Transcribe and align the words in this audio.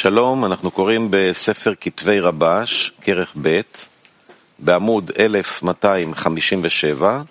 שלום, 0.00 0.44
אנחנו 0.44 0.70
קוראים 0.70 1.08
בספר 1.10 1.72
כתבי 1.80 2.20
רבש, 2.20 2.92
כרך 3.02 3.34
ב', 3.42 3.60
בעמוד 4.58 5.10
1257, 5.18 7.22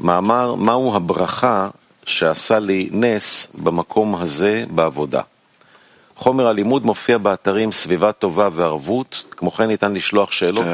מאמר 0.00 0.54
מהו 0.54 0.96
הברכה 0.96 1.68
שעשה 2.06 2.58
לי 2.58 2.88
נס 2.92 3.52
במקום 3.54 4.14
הזה 4.14 4.64
בעבודה. 4.70 5.20
חומר 6.16 6.46
הלימוד 6.46 6.84
מופיע 6.84 7.18
באתרים 7.18 7.72
סביבה 7.72 8.12
טובה 8.12 8.48
וערבות, 8.52 9.24
כמו 9.30 9.50
כן 9.50 9.64
ניתן 9.64 9.94
לשלוח 9.94 10.32
שאלות. 10.32 10.66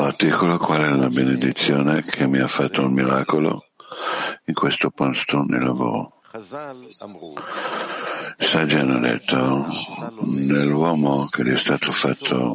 L'articolo 0.00 0.54
ah, 0.54 0.58
qual 0.58 0.82
è 0.82 0.94
la 0.94 1.08
benedizione 1.08 2.02
che 2.02 2.28
mi 2.28 2.38
ha 2.38 2.46
fatto 2.46 2.82
un 2.82 2.92
miracolo 2.92 3.64
in 4.44 4.54
questo 4.54 4.90
posto 4.90 5.42
nel 5.42 5.64
lavoro. 5.64 6.20
Saggi 8.36 8.76
hanno 8.76 8.98
detto, 9.00 9.66
nell'uomo 10.48 11.26
che 11.30 11.44
gli 11.44 11.50
è 11.50 11.56
stato 11.56 11.90
fatto, 11.90 12.54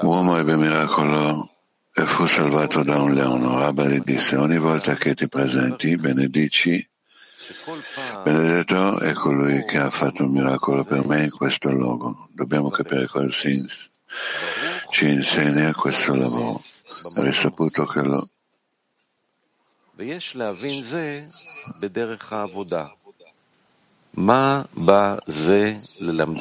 l'uomo 0.00 0.36
ebbe 0.36 0.56
miracolo 0.56 1.50
e 1.92 2.04
fu 2.04 2.26
salvato 2.26 2.82
da 2.82 3.00
un 3.00 3.12
leone. 3.12 3.58
Rabba 3.58 3.86
gli 3.86 4.00
disse, 4.00 4.36
ogni 4.36 4.58
volta 4.58 4.94
che 4.94 5.14
ti 5.14 5.28
presenti, 5.28 5.96
benedici 5.96 6.88
Benedetto 8.24 8.98
è 9.00 9.12
colui 9.12 9.64
che 9.64 9.78
ha 9.78 9.90
fatto 9.90 10.24
un 10.24 10.32
miracolo 10.32 10.84
per 10.84 11.06
me 11.06 11.24
in 11.24 11.30
questo 11.30 11.70
luogo. 11.70 12.28
Dobbiamo 12.32 12.70
capire 12.70 13.06
cosa 13.06 13.30
si, 13.30 13.66
ci 14.90 15.08
insegna 15.08 15.72
questo 15.72 16.14
lavoro. 16.14 16.60
Hai 17.16 17.32
saputo 17.32 17.86
che 17.86 18.02
lo... 18.02 18.26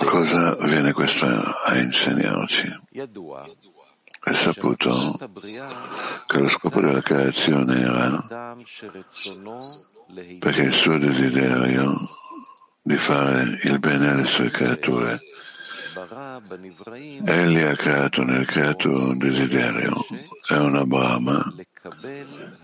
Cosa 0.05 0.55
viene 0.65 0.93
questo 0.93 1.25
a 1.25 1.77
insegnarci? 1.77 2.79
È 4.23 4.33
saputo 4.33 5.17
che 6.27 6.37
lo 6.37 6.47
scopo 6.47 6.79
della 6.79 7.01
creazione 7.01 7.79
era 7.79 8.55
perché 10.39 10.61
il 10.61 10.73
suo 10.73 10.97
desiderio 10.97 12.09
di 12.81 12.97
fare 12.97 13.59
il 13.63 13.79
bene 13.79 14.09
alle 14.09 14.25
sue 14.25 14.49
creature. 14.49 15.19
Egli 17.25 17.59
ha 17.59 17.75
creato 17.75 18.23
nel 18.23 18.45
creato 18.45 18.89
un 18.89 19.17
desiderio, 19.17 20.05
è 20.47 20.55
una 20.55 20.85
brahma 20.85 21.53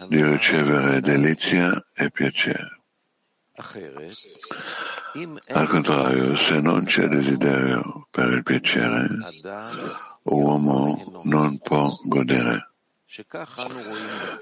di 0.08 0.24
ricevere 0.24 1.02
delizia 1.02 1.86
e 1.96 2.10
piacere. 2.10 2.82
Al 5.48 5.68
contrario, 5.68 6.36
se 6.36 6.62
non 6.62 6.86
c'è 6.86 7.08
desiderio 7.08 8.08
per 8.12 8.32
il 8.32 8.44
piacere, 8.44 9.08
l'uomo 10.24 11.22
non 11.24 11.58
può 11.60 11.92
godere. 12.04 12.72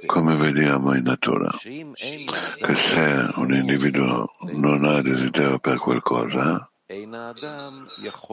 Come 0.08 0.36
vediamo 0.36 0.96
in 0.96 1.04
natura, 1.04 1.52
che 1.62 2.76
se 2.76 3.32
un 3.36 3.54
individuo 3.54 4.34
non 4.54 4.84
ha 4.84 5.04
desiderio 5.04 5.60
per 5.60 5.78
qualcosa, 5.78 6.68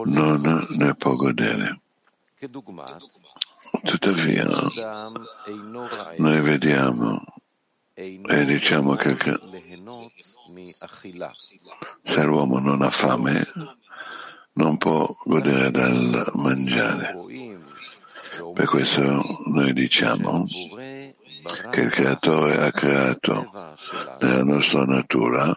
non 0.05 0.67
ne 0.71 0.95
può 0.95 1.15
godere. 1.17 1.81
Tuttavia, 3.83 4.49
noi 6.17 6.41
vediamo 6.41 7.23
e 7.95 8.45
diciamo 8.47 8.95
che, 8.95 9.17
se 12.05 12.23
l'uomo 12.23 12.59
non 12.59 12.81
ha 12.81 12.91
fame, 12.91 13.47
non 14.55 14.79
può 14.79 15.15
godere 15.25 15.71
dal 15.71 16.31
mangiare. 16.35 17.71
Per 18.55 18.65
questo 18.65 19.03
noi 19.47 19.73
diciamo 19.73 20.47
che 21.71 21.81
il 21.81 21.91
creatore 21.91 22.65
ha 22.65 22.71
creato 22.71 23.51
nella 24.21 24.45
nostra 24.45 24.85
natura 24.85 25.57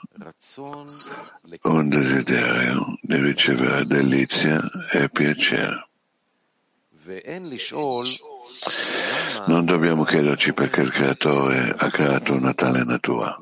un 1.62 1.90
desiderio 1.90 2.97
di 3.02 3.18
ricevere 3.18 3.86
delizia 3.86 4.59
e 4.91 5.09
piacere. 5.09 5.88
Non 9.47 9.63
dobbiamo 9.66 10.03
chiederci 10.03 10.53
perché 10.53 10.81
il 10.81 10.92
creatore 10.92 11.74
ha 11.78 11.90
creato 11.90 12.34
una 12.34 12.53
tale 12.53 12.84
natura. 12.84 13.38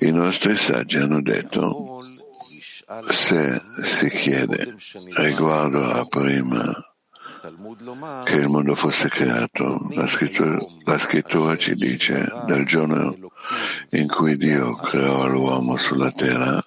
I 0.00 0.10
nostri 0.12 0.56
saggi 0.56 0.98
hanno 0.98 1.20
detto 1.20 2.02
se 3.08 3.60
si 3.82 4.08
chiede 4.08 4.76
riguardo 5.16 5.90
a 5.90 6.06
prima 6.06 6.93
che 8.24 8.36
il 8.36 8.48
mondo 8.48 8.74
fosse 8.74 9.08
creato. 9.08 9.88
La 9.90 10.06
scrittura, 10.06 10.58
la 10.84 10.98
scrittura 10.98 11.56
ci 11.56 11.74
dice, 11.74 12.26
dal 12.46 12.64
giorno 12.64 13.16
in 13.90 14.08
cui 14.08 14.36
Dio 14.36 14.76
creò 14.76 15.26
l'uomo 15.26 15.76
sulla 15.76 16.10
terra, 16.10 16.62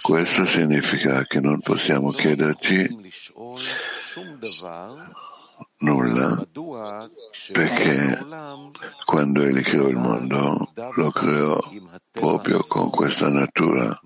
questo 0.00 0.44
significa 0.44 1.24
che 1.24 1.40
non 1.40 1.60
possiamo 1.60 2.10
chiederci 2.10 2.88
nulla 5.78 6.46
perché 7.52 8.18
quando 9.04 9.42
egli 9.42 9.62
creò 9.62 9.88
il 9.88 9.96
mondo 9.96 10.72
lo 10.94 11.10
creò 11.10 11.58
proprio 12.10 12.62
con 12.66 12.90
questa 12.90 13.28
natura, 13.28 13.98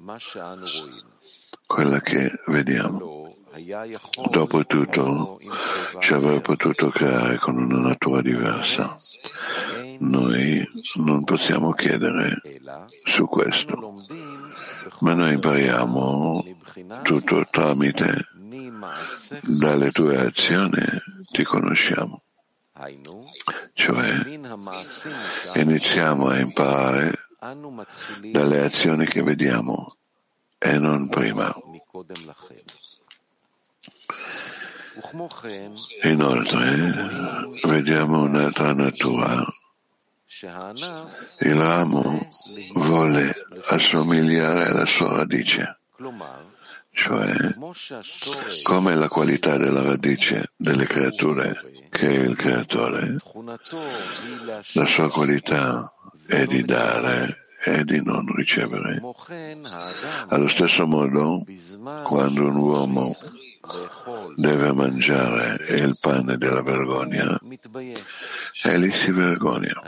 quella 1.67 2.01
che 2.01 2.31
vediamo. 2.47 3.24
Dopotutto 4.31 5.39
ci 6.01 6.13
avrei 6.13 6.41
potuto 6.41 6.89
creare 6.89 7.39
con 7.39 7.57
una 7.57 7.79
natura 7.79 8.21
diversa. 8.21 8.97
Noi 9.99 10.69
non 10.97 11.23
possiamo 11.23 11.73
chiedere 11.73 12.41
su 13.05 13.27
questo, 13.27 14.07
ma 15.01 15.15
noi 15.15 15.35
impariamo 15.35 16.45
tutto 17.03 17.47
tramite 17.51 18.29
dalle 19.43 19.91
tue 19.93 20.19
azioni 20.19 20.83
ti 21.31 21.45
conosciamo. 21.45 22.23
Cioè, 23.73 24.41
iniziamo 25.55 26.27
a 26.27 26.39
imparare 26.41 27.13
dalle 28.33 28.65
azioni 28.65 29.07
che 29.07 29.23
vediamo 29.23 29.97
e 30.59 30.79
non 30.79 31.09
prima. 31.09 31.55
Inoltre, 36.03 36.93
vediamo 37.65 38.23
un'altra 38.23 38.73
natura. 38.73 39.45
Il 41.41 41.55
ramo 41.55 42.29
vuole 42.75 43.33
assomigliare 43.67 44.67
alla 44.67 44.87
sua 44.87 45.17
radice, 45.17 45.79
cioè 46.91 47.55
come 48.63 48.95
la 48.95 49.09
qualità 49.09 49.57
della 49.57 49.83
radice 49.83 50.53
delle 50.57 50.87
creature 50.87 51.61
che 51.89 52.09
è 52.09 52.19
il 52.19 52.37
creatore, 52.37 53.17
la 54.73 54.87
sua 54.87 55.09
qualità 55.09 55.93
è 56.27 56.45
di 56.47 56.65
dare 56.65 57.47
e 57.65 57.85
di 57.85 58.03
non 58.03 58.27
ricevere. 58.35 59.01
Allo 60.29 60.49
stesso 60.49 60.87
modo, 60.87 61.45
quando 62.03 62.47
un 62.47 62.57
uomo 62.57 63.09
deve 64.37 64.73
mangiare 64.73 65.57
il 65.69 65.97
pane 66.01 66.37
della 66.37 66.63
vergogna 66.63 67.39
e 68.63 68.79
lì 68.79 68.91
si 68.91 69.11
vergogna. 69.11 69.83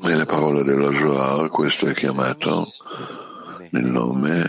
Nella 0.00 0.26
parola 0.26 0.62
dello 0.62 0.92
Zohar 0.92 1.48
questo 1.48 1.86
è 1.86 1.94
chiamato 1.94 2.72
nel 3.70 3.86
nome 3.86 4.48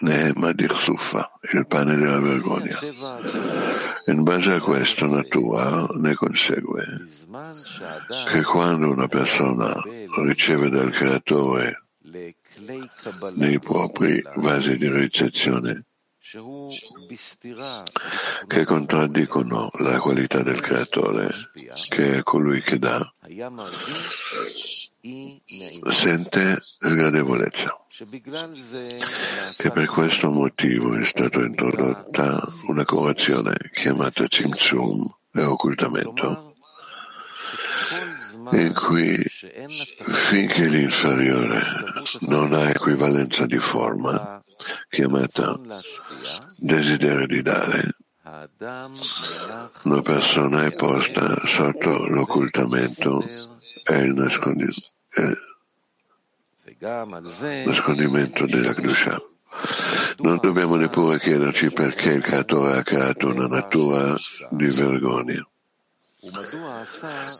Nehema 0.00 0.52
di 0.52 0.64
il 0.64 1.66
pane 1.66 1.96
della 1.96 2.20
vergogna. 2.20 2.76
In 4.06 4.22
base 4.22 4.52
a 4.52 4.60
questa 4.60 5.06
natura 5.06 5.86
ne 5.94 6.14
consegue 6.14 6.84
che 8.30 8.42
quando 8.42 8.90
una 8.90 9.08
persona 9.08 9.74
riceve 10.22 10.70
dal 10.70 10.90
creatore 10.90 11.86
nei 13.34 13.58
propri 13.58 14.22
vasi 14.36 14.76
di 14.76 14.88
ricezione 14.88 15.86
che 18.46 18.64
contraddicono 18.64 19.70
la 19.78 20.00
qualità 20.00 20.42
del 20.42 20.60
creatore, 20.60 21.30
che 21.88 22.18
è 22.18 22.22
colui 22.22 22.60
che 22.60 22.78
dà, 22.78 23.14
sente 25.90 26.58
sgradevolezza. 26.60 27.78
E 29.58 29.70
per 29.70 29.86
questo 29.86 30.30
motivo 30.30 30.96
è 30.96 31.04
stata 31.04 31.38
introdotta 31.40 32.44
una 32.66 32.84
correzione 32.84 33.54
chiamata 33.72 34.26
Tzimtzum 34.26 35.06
e 35.32 35.42
occultamento, 35.42 36.54
in 38.52 38.72
cui 38.74 39.16
finché 39.18 40.66
l'inferiore 40.66 41.62
non 42.20 42.52
ha 42.54 42.70
equivalenza 42.70 43.46
di 43.46 43.58
forma, 43.58 44.42
chiamata 44.88 45.60
desiderio 46.56 47.26
di 47.26 47.42
dare, 47.42 47.96
una 49.82 50.02
persona 50.02 50.64
è 50.64 50.70
posta 50.72 51.42
sotto 51.46 52.06
l'occultamento 52.06 53.22
e 53.84 53.96
il 53.98 54.14
nascondimento, 54.14 54.90
nascondimento 57.64 58.46
della 58.46 58.74
Kedusha. 58.74 59.20
Non 60.18 60.38
dobbiamo 60.40 60.74
neppure 60.76 61.20
chiederci 61.20 61.70
perché 61.70 62.10
il 62.10 62.22
creatore 62.22 62.78
ha 62.78 62.82
creato 62.82 63.28
una 63.28 63.46
natura 63.46 64.16
di 64.50 64.66
vergogna. 64.66 65.46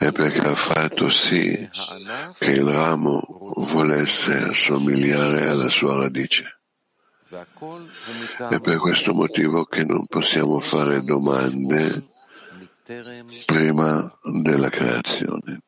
E 0.00 0.12
perché 0.12 0.40
ha 0.40 0.54
fatto 0.54 1.08
sì 1.08 1.68
che 2.38 2.50
il 2.50 2.64
ramo 2.64 3.52
volesse 3.56 4.34
assomigliare 4.34 5.48
alla 5.48 5.70
sua 5.70 5.96
radice. 5.96 6.58
È 7.28 8.60
per 8.60 8.76
questo 8.76 9.14
motivo 9.14 9.64
che 9.64 9.84
non 9.84 10.06
possiamo 10.06 10.60
fare 10.60 11.02
domande 11.02 12.08
prima 13.46 14.18
della 14.22 14.68
creazione. 14.68 15.60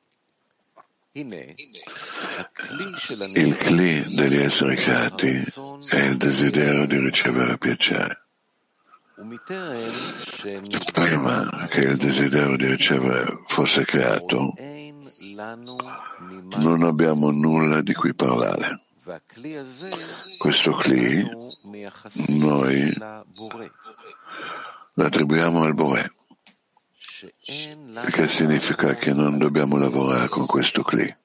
Il 1.13 1.27
cli 3.57 4.15
degli 4.15 4.37
esseri 4.37 4.77
creati 4.77 5.31
è 5.91 6.01
il 6.03 6.17
desiderio 6.19 6.87
di 6.87 6.99
ricevere 6.99 7.57
piacere. 7.57 8.21
Prima 10.93 11.67
che 11.71 11.81
il 11.81 11.97
desiderio 11.97 12.57
di 12.57 12.67
ricevere 12.67 13.43
fosse 13.47 13.85
creato, 13.87 14.53
non 16.59 16.83
abbiamo 16.83 17.31
nulla 17.31 17.81
di 17.81 17.95
cui 17.95 18.15
parlare. 18.15 18.86
Questo 20.37 20.73
cli 20.73 21.23
noi 22.27 22.93
l'attribuiamo 24.95 25.63
al 25.63 25.75
Boré, 25.75 26.13
che 28.11 28.27
significa 28.27 28.97
che 28.97 29.13
non 29.13 29.39
dobbiamo 29.39 29.77
lavorare 29.77 30.29
con 30.29 30.45
questo 30.47 30.83
cli, 30.83 31.17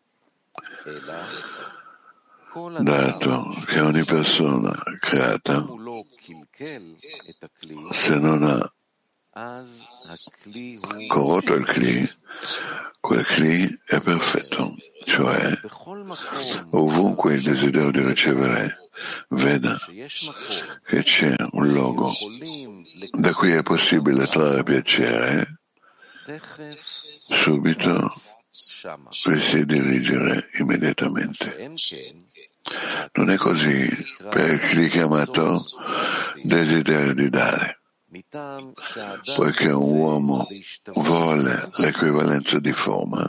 dato 2.82 3.56
che 3.66 3.80
ogni 3.80 4.04
persona 4.04 4.72
creata, 5.00 5.66
se 7.94 8.16
non 8.16 8.44
ha 8.44 8.74
corrotto 11.08 11.54
il 11.56 11.66
cli, 11.66 12.08
quel 13.02 13.26
cli 13.26 13.68
è 13.86 14.00
perfetto, 14.00 14.76
cioè 15.06 15.60
ovunque 16.70 17.34
il 17.34 17.42
desiderio 17.42 17.92
di 17.92 18.02
ricevere 18.02 18.90
veda 19.30 19.78
che 20.86 21.04
c'è 21.04 21.36
un 21.52 21.74
logo 21.74 22.12
da 23.12 23.34
cui 23.34 23.52
è 23.52 23.64
possibile 23.64 24.28
trarre 24.28 24.64
piacere, 24.64 25.62
subito 27.18 28.14
vi 29.26 29.40
si 29.40 29.66
dirigere 29.66 30.50
immediatamente. 30.60 31.70
Non 33.14 33.32
è 33.32 33.38
così 33.38 33.90
per 34.30 34.60
chi 34.60 34.88
chiamato 34.88 35.60
desiderio 36.44 37.14
di 37.14 37.30
dare, 37.30 37.81
poiché 39.36 39.72
un 39.72 39.98
uomo 39.98 40.46
vuole 40.96 41.70
l'equivalenza 41.76 42.60
di 42.60 42.74
forma, 42.74 43.26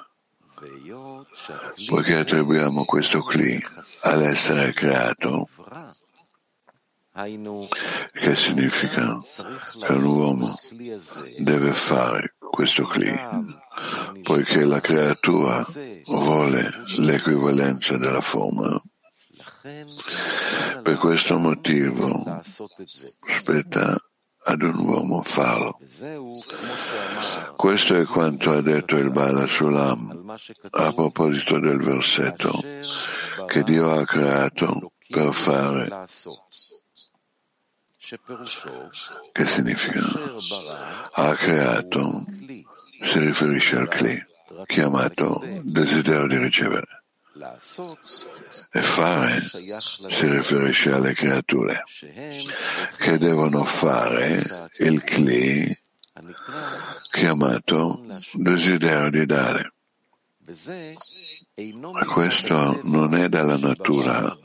poiché 1.87 2.17
attribuiamo 2.17 2.85
questo 2.85 3.23
cli 3.23 3.63
all'essere 4.03 4.73
creato, 4.73 5.49
che 8.13 8.35
significa 8.35 9.21
che 9.87 9.93
un 9.93 10.05
uomo 10.05 10.49
deve 11.39 11.73
fare 11.75 12.35
questo 12.39 12.85
cli, 12.87 13.15
poiché 14.23 14.65
la 14.65 14.81
creatura 14.81 15.65
vuole 16.07 16.83
l'equivalenza 16.99 17.97
della 17.99 18.21
forma. 18.21 18.83
Per 20.83 20.97
questo 20.99 21.39
motivo 21.39 22.41
spetta 22.85 23.97
ad 24.45 24.63
un 24.63 24.79
uomo 24.79 25.23
farlo. 25.23 25.79
Questo 27.57 27.97
è 27.97 28.05
quanto 28.05 28.53
ha 28.53 28.61
detto 28.61 28.97
il 28.97 29.11
Bala 29.11 29.47
Sulam 29.47 30.35
a 30.71 30.93
proposito 30.93 31.59
del 31.59 31.79
versetto 31.79 32.61
che 33.47 33.63
Dio 33.63 33.93
ha 33.93 34.05
creato 34.05 34.93
per 35.09 35.33
fare. 35.33 36.07
Che 39.33 39.47
significa? 39.47 40.01
Ha 41.13 41.35
creato, 41.35 42.25
si 43.01 43.19
riferisce 43.19 43.77
al 43.77 43.89
Kli, 43.89 44.19
chiamato 44.67 45.41
desiderio 45.63 46.27
di 46.27 46.37
ricevere. 46.39 47.02
E 48.71 48.83
fare 48.83 49.41
si 49.41 50.29
riferisce 50.29 50.93
alle 50.93 51.15
creature 51.15 51.83
che 52.99 53.19
devono 53.19 53.65
fare 53.65 54.41
il 54.79 55.03
Kli 55.03 55.81
chiamato 57.11 58.05
desiderio 58.35 59.11
di 59.11 59.27
dare. 59.27 59.73
Ma 61.93 62.05
questo 62.05 62.81
non 62.83 63.15
è 63.15 63.29
dalla 63.29 63.57
natura 63.57 64.37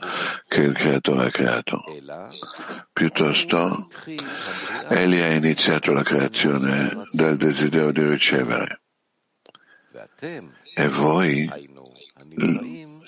che 0.46 0.62
il 0.62 0.72
creatore 0.72 1.26
ha 1.26 1.30
creato. 1.30 1.84
Piuttosto, 2.92 3.88
egli 4.88 5.20
ha 5.20 5.32
iniziato 5.32 5.92
la 5.92 6.02
creazione 6.02 7.02
dal 7.12 7.36
desiderio 7.36 7.92
di 7.92 8.06
ricevere. 8.06 8.80
E 10.74 10.88
voi, 10.88 11.50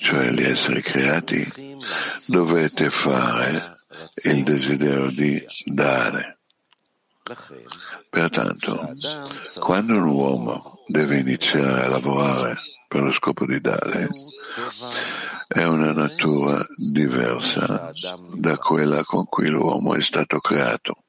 cioè 0.01 0.31
gli 0.31 0.43
esseri 0.43 0.83
creati, 0.83 1.47
dovete 2.27 2.91
fare 2.91 3.77
il 4.25 4.43
desiderio 4.43 5.11
di 5.11 5.45
dare. 5.67 6.39
Pertanto, 8.09 8.97
quando 9.59 9.97
un 9.97 10.07
uomo 10.09 10.83
deve 10.87 11.19
iniziare 11.19 11.85
a 11.85 11.89
lavorare 11.89 12.57
per 12.89 13.03
lo 13.03 13.13
scopo 13.13 13.47
di 13.47 13.61
dare, 13.61 14.09
è 15.47 15.65
una 15.65 15.93
natura 15.93 16.67
diversa 16.77 17.93
da 18.33 18.57
quella 18.57 19.05
con 19.05 19.27
cui 19.27 19.49
l'uomo 19.49 19.95
è 19.95 20.01
stato 20.01 20.41
creato. 20.41 21.05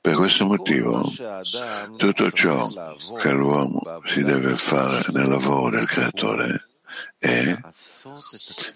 Per 0.00 0.16
questo 0.16 0.44
motivo, 0.44 1.08
tutto 1.96 2.32
ciò 2.32 2.66
che 3.20 3.30
l'uomo 3.30 3.80
si 4.06 4.24
deve 4.24 4.56
fare 4.56 5.12
nel 5.12 5.28
lavoro 5.28 5.76
del 5.76 5.86
creatore 5.86 6.68
è 7.18 7.56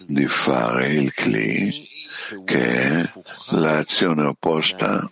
di 0.05 0.27
fare 0.27 0.93
il 0.93 1.13
Kli, 1.13 1.87
che 2.45 3.01
è 3.01 3.09
l'azione 3.51 4.25
opposta 4.25 5.07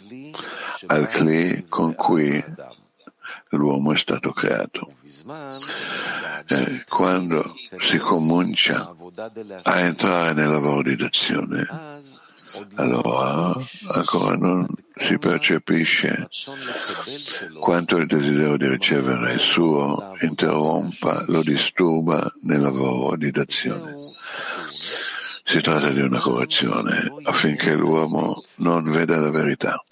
al 0.88 1.08
Kli 1.08 1.66
con 1.68 1.96
cui 1.96 2.44
l'uomo 3.50 3.94
è 3.94 3.98
stato 3.98 4.32
creato. 4.32 4.94
E 6.48 6.86
quando 6.88 7.56
si 7.80 7.98
comincia 7.98 8.96
a 9.64 9.80
entrare 9.80 10.34
nel 10.34 10.50
lavoro 10.50 10.84
di 10.84 10.96
d'azione, 10.96 12.00
allora 12.76 13.56
ancora 13.90 14.36
non 14.36 14.68
si 14.96 15.18
percepisce 15.18 16.28
quanto 17.60 17.98
il 17.98 18.08
desiderio 18.08 18.58
di 18.58 18.68
ricevere 18.68 19.34
il 19.34 19.40
suo 19.40 20.14
interrompa, 20.22 21.24
lo 21.28 21.42
disturba 21.42 22.32
nel 22.44 22.62
lavoro 22.62 23.16
di 23.16 23.32
d'azione. 23.32 23.94
Si 25.44 25.60
tratta 25.60 25.90
di 25.90 26.02
una 26.02 26.20
correzione 26.20 27.12
affinché 27.24 27.76
l'uomo 27.76 28.44
non 28.58 28.90
veda 28.90 29.18
la 29.18 29.32
verità, 29.32 29.84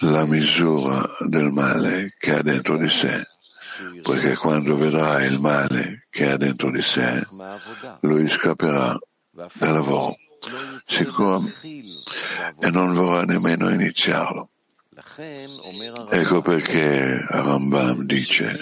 la 0.00 0.24
misura 0.24 1.04
del 1.18 1.50
male 1.50 2.14
che 2.18 2.36
ha 2.36 2.42
dentro 2.42 2.78
di 2.78 2.88
sé, 2.88 3.26
poiché 4.02 4.36
quando 4.36 4.76
vedrà 4.76 5.22
il 5.24 5.40
male 5.40 6.06
che 6.10 6.30
ha 6.30 6.36
dentro 6.36 6.70
di 6.70 6.80
sé, 6.80 7.26
lui 8.00 8.28
scapperà 8.28 8.96
dal 9.30 9.72
lavoro 9.72 10.16
sicuro 10.84 11.42
e 12.58 12.70
non 12.70 12.94
vorrà 12.94 13.24
nemmeno 13.24 13.70
iniziarlo. 13.70 14.50
Ecco 16.10 16.40
perché 16.42 17.26
Rambam 17.28 18.04
dice 18.04 18.52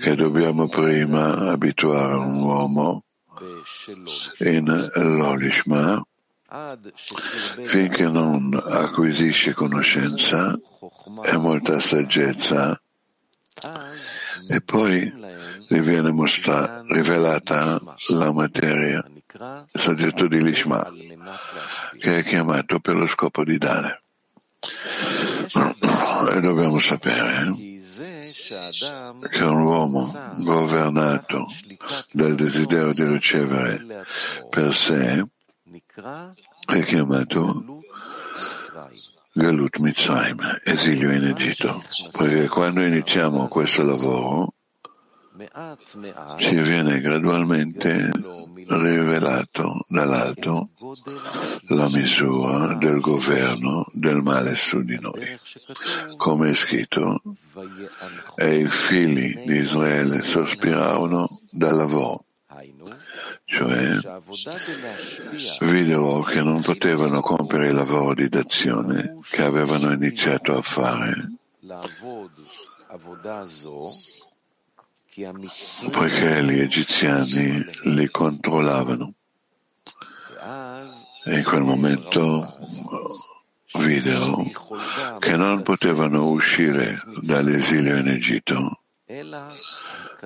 che 0.00 0.14
dobbiamo 0.14 0.68
prima 0.68 1.50
abituare 1.50 2.14
un 2.14 2.42
uomo 2.42 3.04
in 4.38 4.90
l'Olishma 4.94 6.02
finché 7.64 8.08
non 8.08 8.60
acquisisce 8.64 9.54
conoscenza 9.54 10.58
e 11.22 11.36
molta 11.36 11.78
saggezza 11.78 12.80
e 14.48 14.60
poi 14.62 15.12
gli 15.68 15.80
viene 15.80 16.10
mostra, 16.10 16.82
rivelata 16.88 17.80
la 18.08 18.32
materia, 18.32 19.04
il 19.32 19.80
soggetto 19.80 20.26
di 20.26 20.42
Lishma, 20.42 20.90
che 21.98 22.18
è 22.18 22.24
chiamato 22.24 22.80
per 22.80 22.96
lo 22.96 23.06
scopo 23.06 23.44
di 23.44 23.58
dare. 23.58 24.02
E 26.34 26.40
dobbiamo 26.40 26.78
sapere 26.78 27.54
che 29.30 29.42
un 29.42 29.62
uomo 29.62 30.12
governato 30.38 31.46
dal 32.12 32.34
desiderio 32.34 32.92
di 32.92 33.04
ricevere 33.04 34.04
per 34.48 34.74
sé 34.74 35.24
è 36.66 36.82
chiamato 36.82 37.80
Galut 39.32 39.78
Mitzrayim, 39.78 40.40
esilio 40.64 41.12
in 41.12 41.24
Egitto, 41.24 41.82
perché 42.10 42.48
quando 42.48 42.82
iniziamo 42.82 43.46
questo 43.48 43.82
lavoro 43.82 44.54
ci 46.36 46.54
viene 46.60 47.00
gradualmente 47.00 48.10
rivelato 48.66 49.84
dall'alto 49.88 50.70
la 51.68 51.88
misura 51.88 52.74
del 52.74 53.00
governo 53.00 53.86
del 53.92 54.22
male 54.22 54.54
su 54.54 54.82
di 54.82 54.98
noi. 55.00 55.38
Come 56.16 56.50
è 56.50 56.54
scritto, 56.54 57.22
e 58.36 58.58
i 58.58 58.68
figli 58.68 59.44
di 59.44 59.56
Israele 59.56 60.18
sospirarono 60.18 61.40
dal 61.50 61.76
lavoro, 61.76 62.24
cioè 63.44 63.98
videro 65.60 66.20
che 66.20 66.42
non 66.42 66.60
potevano 66.60 67.20
compiere 67.20 67.68
il 67.68 67.74
lavoro 67.74 68.14
di 68.14 68.28
d'azione 68.28 69.18
che 69.30 69.42
avevano 69.42 69.92
iniziato 69.92 70.56
a 70.56 70.62
fare 70.62 71.32
poiché 75.90 76.44
gli 76.44 76.60
egiziani 76.60 77.64
li 77.84 78.08
controllavano. 78.10 79.14
E 81.24 81.38
in 81.38 81.44
quel 81.44 81.62
momento 81.62 82.56
videro 83.74 84.46
che 85.18 85.36
non 85.36 85.62
potevano 85.62 86.28
uscire 86.30 87.02
dall'esilio 87.22 87.96
in 87.96 88.08
Egitto, 88.08 88.82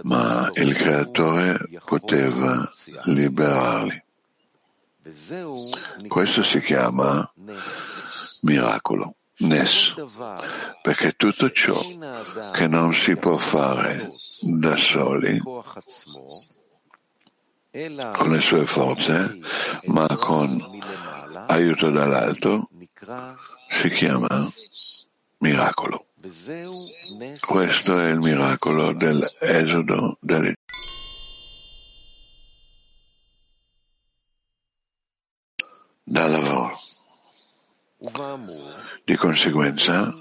ma 0.02 0.50
il 0.54 0.74
Creatore 0.74 1.58
poteva 1.84 2.70
liberarli. 3.04 4.02
Questo 6.08 6.42
si 6.42 6.60
chiama 6.60 7.32
miracolo. 8.42 9.16
Nes, 9.36 9.94
perché 10.80 11.10
tutto 11.12 11.50
ciò 11.50 11.76
che 12.52 12.68
non 12.68 12.94
si 12.94 13.16
può 13.16 13.36
fare 13.36 14.12
da 14.42 14.76
soli 14.76 15.38
con 15.38 15.64
le 18.30 18.40
sue 18.40 18.64
forze, 18.64 19.40
ma 19.86 20.06
con 20.16 20.46
aiuto 21.48 21.90
dall'alto, 21.90 22.68
si 23.70 23.90
chiama 23.90 24.28
miracolo. 25.38 26.06
Questo 27.40 27.98
è 27.98 28.10
il 28.10 28.20
miracolo 28.20 28.92
dell'esodo 28.92 30.16
delle 30.20 30.54
dal 36.04 36.30
lavoro. 36.30 36.78
Di 39.04 39.16
conseguenza 39.16 40.12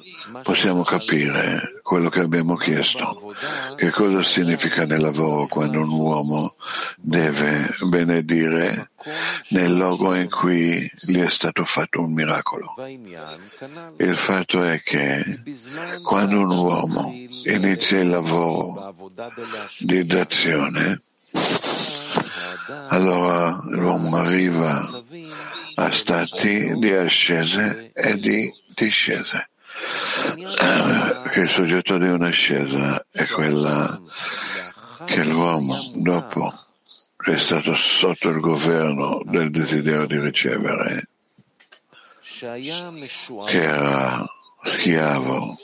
possiamo 0.42 0.84
capire 0.84 1.82
quello 1.82 2.10
che 2.10 2.22
abbiamo 2.22 2.56
chiesto. 2.56 3.34
Che 3.76 3.90
cosa 3.92 4.22
significa 4.24 4.86
nel 4.86 5.02
lavoro 5.02 5.48
quando 5.48 5.82
un 5.82 5.90
uomo 5.90 6.56
deve 6.98 7.76
benedire 7.82 8.92
nel 9.50 9.74
luogo 9.74 10.16
in 10.16 10.30
cui 10.30 10.90
gli 10.96 11.20
è 11.20 11.30
stato 11.30 11.66
fatto 11.66 12.00
un 12.00 12.14
miracolo? 12.14 12.76
Il 13.98 14.16
fatto 14.16 14.64
è 14.64 14.82
che 14.82 15.42
quando 16.06 16.40
un 16.40 16.52
uomo 16.52 17.14
inizia 17.44 18.00
il 18.00 18.10
lavoro 18.10 19.12
di 19.80 20.06
d'azione, 20.06 21.02
allora 22.88 23.60
l'uomo 23.66 24.18
arriva 24.18 24.88
a 25.76 25.92
stati 25.92 26.78
di 26.78 26.94
ascese 26.94 27.92
e 27.94 28.18
di 28.18 28.54
discese. 28.74 29.50
Eh, 30.36 31.30
che 31.32 31.42
il 31.42 31.50
soggetto 31.50 31.98
di 31.98 32.08
un'ascesa 32.08 33.06
è 33.10 33.26
quella 33.28 34.00
che 35.06 35.24
l'uomo, 35.24 35.76
dopo 35.96 36.54
è 37.18 37.38
stato 37.38 37.74
sotto 37.74 38.30
il 38.30 38.40
governo 38.40 39.22
del 39.24 39.50
desiderio 39.50 40.06
di 40.06 40.20
ricevere, 40.20 41.08
che 43.46 43.62
era 43.62 44.26
schiavo 44.64 45.58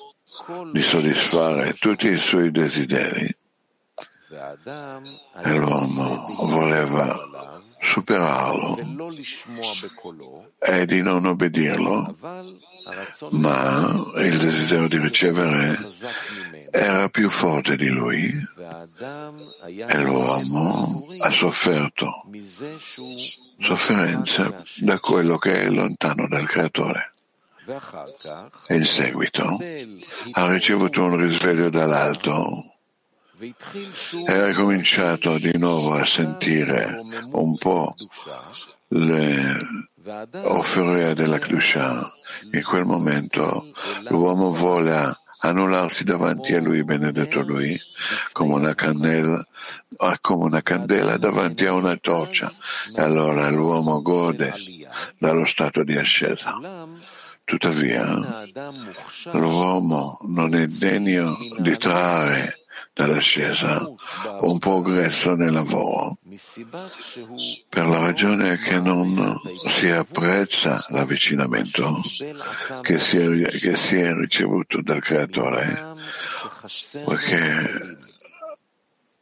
di 0.71 0.81
soddisfare 0.81 1.73
tutti 1.73 2.07
i 2.07 2.17
suoi 2.17 2.51
desideri, 2.51 3.35
l'uomo 5.43 6.23
voleva 6.45 7.59
superarlo 7.79 8.77
e 10.59 10.85
di 10.85 11.01
non 11.01 11.25
obbedirlo, 11.25 12.15
ma 13.31 14.11
il 14.17 14.37
desiderio 14.37 14.87
di 14.87 14.97
ricevere 14.99 15.77
era 16.71 17.09
più 17.09 17.29
forte 17.29 17.75
di 17.75 17.87
lui 17.87 18.31
e 19.65 20.01
l'uomo 20.03 21.05
ha 21.23 21.31
sofferto 21.31 22.25
sofferenza 23.59 24.63
da 24.79 24.99
quello 24.99 25.37
che 25.37 25.61
è 25.61 25.69
lontano 25.69 26.27
dal 26.27 26.47
creatore. 26.47 27.13
E 28.67 28.75
in 28.75 28.85
seguito 28.85 29.59
ha 30.31 30.51
ricevuto 30.51 31.03
un 31.03 31.17
risveglio 31.17 31.69
dall'alto 31.69 32.68
e 33.39 34.33
ha 34.33 34.53
cominciato 34.53 35.37
di 35.37 35.57
nuovo 35.57 35.93
a 35.93 36.05
sentire 36.05 36.99
un 37.31 37.55
po' 37.57 37.95
le 38.89 39.57
offerte 40.43 41.13
della 41.13 41.39
Kedusha. 41.39 42.11
In 42.51 42.63
quel 42.63 42.83
momento 42.83 43.69
l'uomo 44.09 44.53
vuole 44.53 45.17
annullarsi 45.39 46.03
davanti 46.03 46.53
a 46.53 46.59
lui, 46.59 46.83
benedetto 46.83 47.39
lui, 47.39 47.79
come 48.33 48.55
una 48.55 48.75
candela, 48.75 49.47
come 50.19 50.43
una 50.43 50.61
candela 50.61 51.15
davanti 51.17 51.65
a 51.65 51.71
una 51.71 51.95
torcia. 51.95 52.51
E 52.97 53.01
allora 53.01 53.49
l'uomo 53.49 54.01
gode 54.01 54.53
dallo 55.17 55.45
stato 55.45 55.83
di 55.83 55.95
ascesa. 55.95 56.55
Tuttavia, 57.45 58.45
l'uomo 59.31 60.19
non 60.23 60.53
è 60.53 60.67
degno 60.67 61.37
di 61.57 61.77
trarre 61.77 62.58
dall'ascesa 62.93 63.87
un 64.41 64.57
progresso 64.59 65.35
nel 65.35 65.53
lavoro 65.53 66.17
per 67.69 67.87
la 67.87 67.99
ragione 67.99 68.57
che 68.57 68.79
non 68.79 69.39
si 69.55 69.89
apprezza 69.89 70.85
l'avvicinamento 70.89 72.01
che 72.81 72.99
si 72.99 73.17
è, 73.17 73.41
che 73.49 73.77
si 73.77 73.97
è 73.97 74.13
ricevuto 74.13 74.81
dal 74.81 75.01
creatore 75.01 75.93
perché 77.05 77.97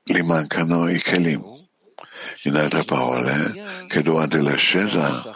gli 0.03 0.21
mancano 0.21 0.89
i 0.89 1.01
kelim. 1.01 1.55
In 2.43 2.55
altre 2.55 2.83
parole, 2.83 3.85
che 3.87 4.01
durante 4.01 4.41
l'ascesa 4.41 5.33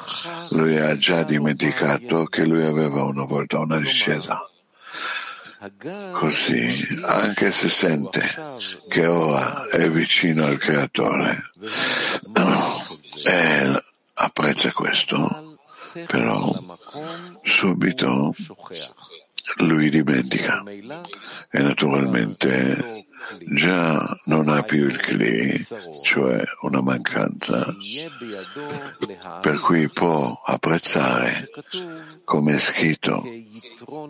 lui 0.51 0.77
ha 0.77 0.95
già 0.97 1.23
dimenticato 1.23 2.25
che 2.25 2.45
lui 2.45 2.63
aveva 2.63 3.03
una 3.03 3.25
volta 3.25 3.59
una 3.59 3.79
discesa. 3.79 4.50
Così, 6.13 7.01
anche 7.03 7.51
se 7.51 7.69
sente 7.69 8.21
che 8.87 9.05
ora 9.05 9.67
è 9.67 9.87
vicino 9.91 10.45
al 10.45 10.57
Creatore 10.57 11.51
e 13.23 13.83
apprezza 14.15 14.71
questo, 14.71 15.57
però 16.07 16.51
subito 17.43 18.33
lui 19.57 19.91
dimentica 19.91 20.63
e 20.65 21.61
naturalmente 21.61 23.05
già 23.53 24.17
non 24.25 24.49
ha 24.49 24.63
più 24.63 24.87
il 24.87 24.97
Kli, 24.97 25.59
cioè 26.03 26.43
una 26.61 26.81
mancanza, 26.81 27.75
per 29.41 29.59
cui 29.59 29.89
può 29.89 30.41
apprezzare, 30.45 31.49
come 32.23 32.55
è 32.55 32.59
scritto, 32.59 33.23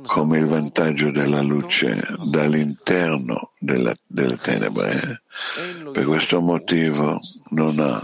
come 0.05 0.39
il 0.39 0.45
vantaggio 0.45 1.11
della 1.11 1.41
luce 1.41 2.05
dall'interno 2.25 3.51
della, 3.59 3.95
delle 4.05 4.37
tenebre. 4.37 5.23
Per 5.91 6.05
questo 6.05 6.41
motivo 6.41 7.19
non 7.49 7.79
ha 7.79 8.01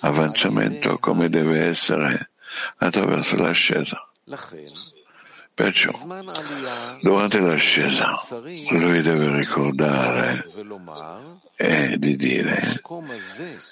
avanzamento 0.00 0.98
come 0.98 1.28
deve 1.28 1.66
essere 1.66 2.30
attraverso 2.78 3.36
l'ascesa. 3.36 4.08
Perciò, 5.60 5.90
durante 7.02 7.38
l'ascesa, 7.38 8.18
lui 8.70 9.02
deve 9.02 9.36
ricordare 9.36 10.46
e 11.54 11.98
di 11.98 12.16
dire 12.16 12.80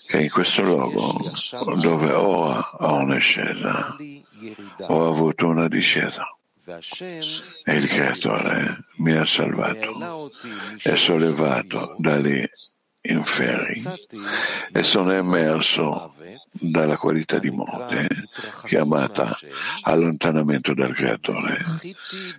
che 0.07 0.21
in 0.21 0.29
questo 0.29 0.63
luogo, 0.65 1.33
dove 1.81 2.13
ora 2.13 2.61
ho 2.81 2.95
un'ascesa, 2.97 3.97
ho 4.89 5.09
avuto 5.09 5.47
una 5.47 5.67
discesa. 5.67 6.31
E 7.65 7.75
il 7.75 7.89
Creatore 7.89 8.85
mi 8.97 9.13
ha 9.13 9.25
salvato 9.25 10.31
e 10.83 10.95
sollevato 10.95 11.95
da 11.97 12.17
lì 12.19 12.47
inferi 13.01 13.83
e 14.73 14.83
sono 14.83 15.13
emerso 15.13 16.15
dalla 16.51 16.97
qualità 16.97 17.39
di 17.39 17.51
morte 17.51 18.09
chiamata 18.65 19.39
allontanamento 19.83 20.75
dal 20.75 20.95
creatore. 20.95 21.65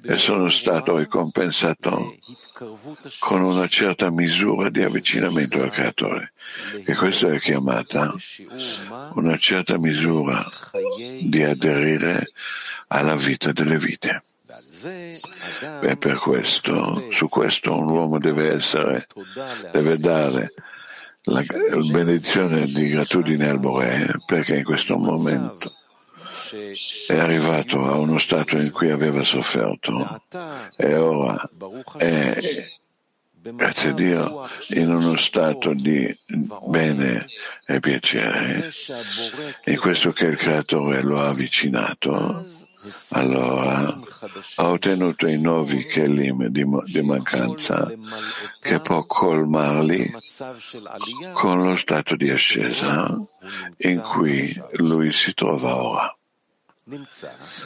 E 0.03 0.17
sono 0.17 0.49
stato 0.49 0.97
ricompensato 0.97 2.15
con 3.19 3.41
una 3.41 3.67
certa 3.67 4.11
misura 4.11 4.69
di 4.69 4.83
avvicinamento 4.83 5.61
al 5.61 5.71
creatore. 5.71 6.33
E 6.83 6.95
questa 6.95 7.31
è 7.31 7.39
chiamata 7.39 8.13
una 9.13 9.37
certa 9.37 9.77
misura 9.77 10.45
di 11.21 11.43
aderire 11.43 12.31
alla 12.87 13.15
vita 13.15 13.51
delle 13.51 13.77
vite. 13.77 14.23
E 15.81 15.97
per 15.97 16.17
questo, 16.17 16.95
su 17.11 17.27
questo 17.27 17.77
un 17.77 17.89
uomo 17.89 18.19
deve 18.19 18.53
essere, 18.53 19.05
deve 19.71 19.97
dare 19.97 20.53
la 21.23 21.43
benedizione 21.91 22.65
di 22.65 22.89
gratitudine 22.89 23.49
al 23.49 23.59
Bore 23.59 24.15
perché 24.25 24.57
in 24.57 24.63
questo 24.63 24.95
momento 24.95 25.71
è 27.07 27.17
arrivato 27.17 27.85
a 27.85 27.97
uno 27.97 28.17
stato 28.17 28.57
in 28.57 28.71
cui 28.71 28.89
aveva 28.89 29.23
sofferto 29.23 30.23
e 30.75 30.95
ora 30.95 31.49
è, 31.97 32.39
grazie 33.41 33.89
a 33.89 33.93
Dio, 33.93 34.49
in 34.69 34.89
uno 34.89 35.15
stato 35.17 35.73
di 35.73 36.17
bene 36.67 37.27
e 37.67 37.79
piacere. 37.79 38.71
In 39.65 39.77
questo 39.77 40.11
che 40.11 40.25
il 40.25 40.37
Creatore 40.37 41.01
lo 41.01 41.19
ha 41.19 41.27
avvicinato, 41.27 42.45
allora 43.09 43.95
ha 44.55 44.69
ottenuto 44.69 45.27
i 45.27 45.39
nuovi 45.41 45.83
kelim 45.85 46.47
di, 46.47 46.65
di 46.85 47.01
mancanza 47.01 47.91
che 48.59 48.79
può 48.79 49.05
colmarli 49.05 50.11
con 51.33 51.63
lo 51.63 51.75
stato 51.75 52.15
di 52.15 52.29
ascesa 52.29 53.17
in 53.77 53.99
cui 53.99 54.53
lui 54.73 55.11
si 55.11 55.33
trova 55.33 55.75
ora. 55.75 56.17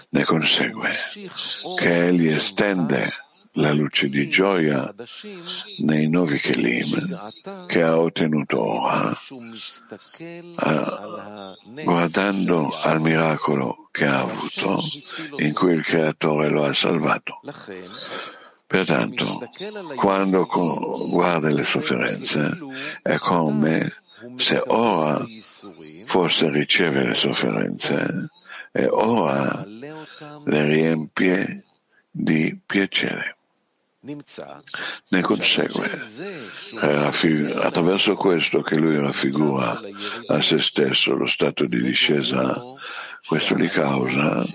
Ne 0.10 0.24
consegue 0.26 0.90
che 1.78 2.08
egli 2.08 2.28
estende 2.28 3.10
la 3.54 3.72
luce 3.72 4.10
di 4.10 4.28
gioia 4.30 4.94
nei 5.80 6.10
nuovi 6.10 6.40
Kelim 6.40 7.10
che 7.68 7.84
ha 7.84 8.00
ottenuto 8.00 8.60
ora, 8.60 9.16
guardando 11.84 12.70
al 12.82 13.02
miracolo 13.02 13.90
che 13.92 14.06
ha 14.06 14.22
avuto 14.22 14.80
in 15.38 15.54
cui 15.54 15.74
il 15.74 15.84
Creatore 15.84 16.50
lo 16.50 16.66
ha 16.66 16.74
salvato. 16.74 17.42
Pertanto, 18.66 19.52
quando 19.96 20.48
guarda 21.12 21.50
le 21.50 21.64
sofferenze, 21.64 22.58
è 23.04 23.18
come 23.18 23.94
se 24.38 24.64
ora 24.66 25.24
forse 26.06 26.50
riceve 26.50 27.04
le 27.04 27.14
sofferenze 27.14 28.30
e 28.72 28.88
ora 28.88 29.64
le 29.66 30.66
riempie 30.66 31.66
di 32.10 32.60
piacere. 32.66 33.38
Ne 34.06 35.22
consegue, 35.22 35.90
attraverso 37.62 38.16
questo 38.16 38.62
che 38.62 38.76
lui 38.76 38.98
raffigura 38.98 39.80
a 40.28 40.42
se 40.42 40.60
stesso 40.60 41.16
lo 41.16 41.26
stato 41.26 41.66
di 41.66 41.82
discesa, 41.82 42.62
questo 43.26 43.56
gli 43.56 43.70
causa 43.70 44.46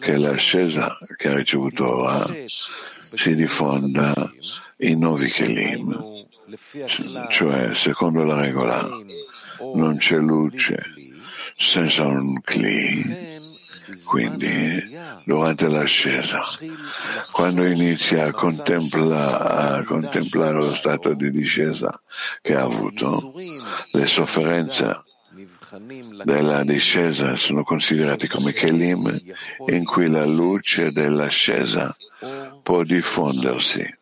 che 0.00 0.16
l'ascesa 0.16 0.98
che 1.16 1.28
ha 1.28 1.34
ricevuto 1.36 1.88
ora 1.88 2.26
si 2.98 3.36
diffonda 3.36 4.12
in 4.78 4.98
nuovi 4.98 5.30
Kelim, 5.30 6.26
cioè 7.28 7.74
secondo 7.74 8.24
la 8.24 8.40
regola 8.40 8.88
non 9.74 9.98
c'è 9.98 10.16
luce 10.16 10.82
senza 11.56 12.04
un 12.04 12.40
Kli 12.40 13.45
quindi, 14.04 14.96
durante 15.24 15.68
l'ascesa, 15.68 16.40
quando 17.32 17.64
inizia 17.64 18.26
a, 18.26 18.32
contempla, 18.32 19.76
a 19.76 19.84
contemplare 19.84 20.54
lo 20.54 20.74
stato 20.74 21.14
di 21.14 21.30
discesa 21.30 22.00
che 22.40 22.54
ha 22.54 22.62
avuto, 22.62 23.34
le 23.92 24.06
sofferenze 24.06 25.02
della 26.24 26.64
discesa 26.64 27.36
sono 27.36 27.62
considerate 27.62 28.28
come 28.28 28.52
kelim 28.52 29.20
in 29.66 29.84
cui 29.84 30.08
la 30.08 30.24
luce 30.24 30.92
dell'ascesa 30.92 31.94
può 32.62 32.82
diffondersi. 32.82 33.98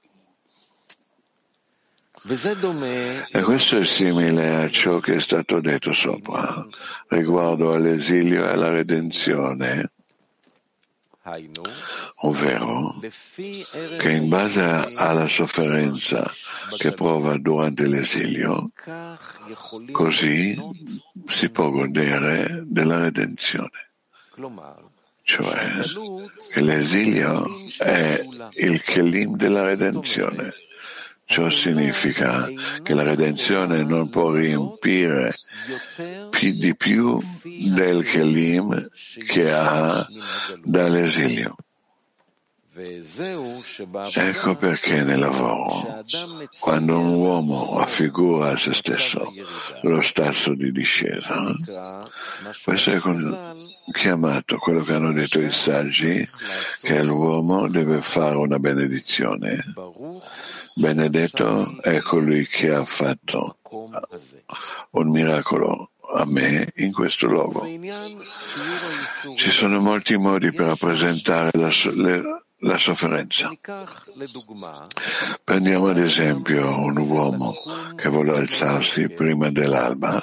E 2.26 3.42
questo 3.42 3.76
è 3.76 3.84
simile 3.84 4.54
a 4.54 4.70
ciò 4.70 4.98
che 4.98 5.16
è 5.16 5.20
stato 5.20 5.60
detto 5.60 5.92
sopra 5.92 6.66
riguardo 7.08 7.74
all'esilio 7.74 8.46
e 8.46 8.48
alla 8.48 8.70
redenzione, 8.70 9.92
ovvero 12.20 12.98
che 13.98 14.10
in 14.10 14.30
base 14.30 14.62
alla 14.96 15.26
sofferenza 15.26 16.32
che 16.78 16.92
prova 16.92 17.37
durante 17.37 17.87
l'esilio, 17.87 18.70
così 19.92 20.58
si 21.26 21.50
può 21.50 21.68
godere 21.68 22.62
della 22.64 22.96
redenzione. 22.96 23.90
Cioè 25.20 25.78
l'esilio 26.54 27.50
è 27.78 28.26
il 28.54 28.82
kelim 28.82 29.37
della 29.37 29.62
redenzione 29.62 30.54
Ciò 31.26 31.48
significa 31.48 32.48
che 32.82 32.94
la 32.94 33.02
redenzione 33.02 33.82
non 33.82 34.10
può 34.10 34.30
riempire 34.30 35.32
più 36.30 36.52
di 36.52 36.76
più 36.76 37.20
del 37.42 38.04
Kelim 38.04 38.88
che 39.26 39.50
ha 39.50 40.06
dall'esilio. 40.62 41.56
Ecco 42.76 44.56
perché 44.56 45.04
nel 45.04 45.20
lavoro, 45.20 46.04
quando 46.58 46.98
un 46.98 47.14
uomo 47.14 47.78
affigura 47.78 48.50
a 48.50 48.56
se 48.56 48.74
stesso 48.74 49.24
lo 49.82 50.00
stato 50.00 50.54
di 50.54 50.72
discesa, 50.72 51.54
questo 52.64 52.90
è 52.90 53.00
chiamato 53.92 54.56
quello 54.56 54.82
che 54.82 54.92
hanno 54.92 55.12
detto 55.12 55.40
i 55.40 55.52
saggi, 55.52 56.26
che 56.82 57.04
l'uomo 57.04 57.68
deve 57.68 58.02
fare 58.02 58.34
una 58.34 58.58
benedizione 58.58 59.62
Benedetto 60.76 61.80
è 61.80 62.00
colui 62.00 62.44
che 62.46 62.74
ha 62.74 62.82
fatto 62.82 63.58
un 64.90 65.10
miracolo 65.10 65.90
a 66.14 66.24
me 66.26 66.72
in 66.76 66.92
questo 66.92 67.26
luogo. 67.26 67.64
Ci 69.37 69.50
sono 69.50 69.80
molti 69.80 70.16
modi 70.16 70.52
per 70.52 70.66
rappresentare 70.66 71.50
la, 71.54 71.70
le, 71.94 72.22
la 72.58 72.78
sofferenza. 72.78 73.50
Prendiamo 75.44 75.88
ad 75.88 75.98
esempio 75.98 76.78
un 76.78 76.96
uomo 76.96 77.54
che 77.96 78.08
vuole 78.08 78.37
alzarsi 78.37 79.08
prima 79.08 79.50
dell'alba 79.50 80.22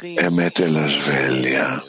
e 0.00 0.30
mette 0.30 0.68
la 0.68 0.86
sveglia, 0.88 1.82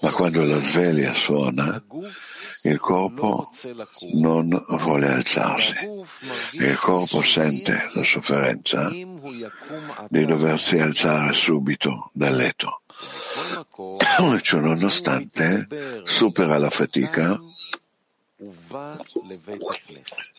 ma 0.00 0.10
quando 0.12 0.46
la 0.46 0.60
sveglia 0.60 1.12
suona, 1.14 1.82
il 2.62 2.78
corpo 2.78 3.50
non 4.14 4.64
vuole 4.68 5.08
alzarsi. 5.08 5.74
Il 6.52 6.78
corpo 6.78 7.22
sente 7.22 7.90
la 7.92 8.04
sofferenza 8.04 8.90
di 10.08 10.24
doversi 10.24 10.78
alzare 10.78 11.32
subito 11.32 12.10
dal 12.12 12.34
letto. 12.34 12.82
Ciò 14.42 14.58
nonostante 14.58 15.66
supera 16.04 16.58
la 16.58 16.70
fatica 16.70 17.40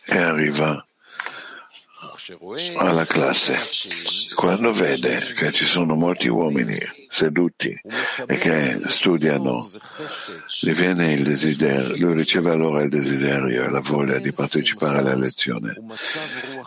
e 0.06 0.18
arriva 0.18 0.84
alla 2.76 3.04
classe. 3.04 3.56
Quando 4.34 4.72
vede 4.72 5.18
che 5.36 5.52
ci 5.52 5.64
sono 5.64 5.94
molti 5.94 6.28
uomini 6.28 6.78
seduti 7.08 7.78
e 8.26 8.36
che 8.38 8.78
studiano, 8.86 9.60
gli 10.60 10.72
viene 10.72 11.12
il 11.12 11.24
desiderio, 11.24 12.06
lui 12.06 12.14
riceve 12.14 12.50
allora 12.50 12.82
il 12.82 12.90
desiderio 12.90 13.64
e 13.64 13.70
la 13.70 13.80
voglia 13.80 14.18
di 14.18 14.32
partecipare 14.32 14.98
alla 14.98 15.16
lezione 15.16 15.74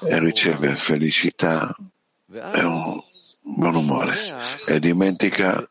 e 0.08 0.20
riceve 0.20 0.76
felicità 0.76 1.76
e 2.34 2.64
un 2.64 3.02
buon 3.58 3.76
umore 3.76 4.14
e 4.66 4.80
dimentica 4.80 5.70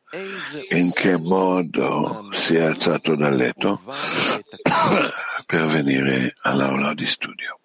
in 0.71 0.93
che 0.93 1.17
modo 1.17 2.29
si 2.31 2.55
è 2.55 2.63
alzato 2.63 3.17
dal 3.17 3.35
letto 3.35 3.83
per 5.47 5.65
venire 5.67 6.33
all'aula 6.43 6.95
di 6.95 7.07
studio. 7.07 7.62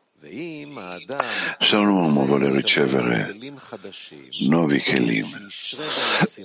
Se 1.60 1.76
un 1.76 1.88
uomo 1.88 2.26
vuole 2.26 2.54
ricevere 2.54 3.36
nuovi 4.48 4.80
kelim 4.80 5.48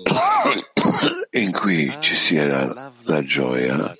in 1.31 1.53
cui 1.53 1.97
ci 2.01 2.17
sia 2.17 2.47
la, 2.47 2.93
la 3.05 3.23
gioia, 3.23 3.97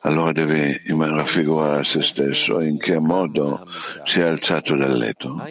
allora 0.00 0.32
deve 0.32 0.82
raffigurare 0.86 1.80
a 1.80 1.84
se 1.84 2.02
stesso 2.02 2.60
in 2.60 2.78
che 2.78 2.98
modo 2.98 3.66
si 4.04 4.20
è 4.20 4.24
alzato 4.24 4.76
dal 4.76 4.96
letto, 4.96 5.42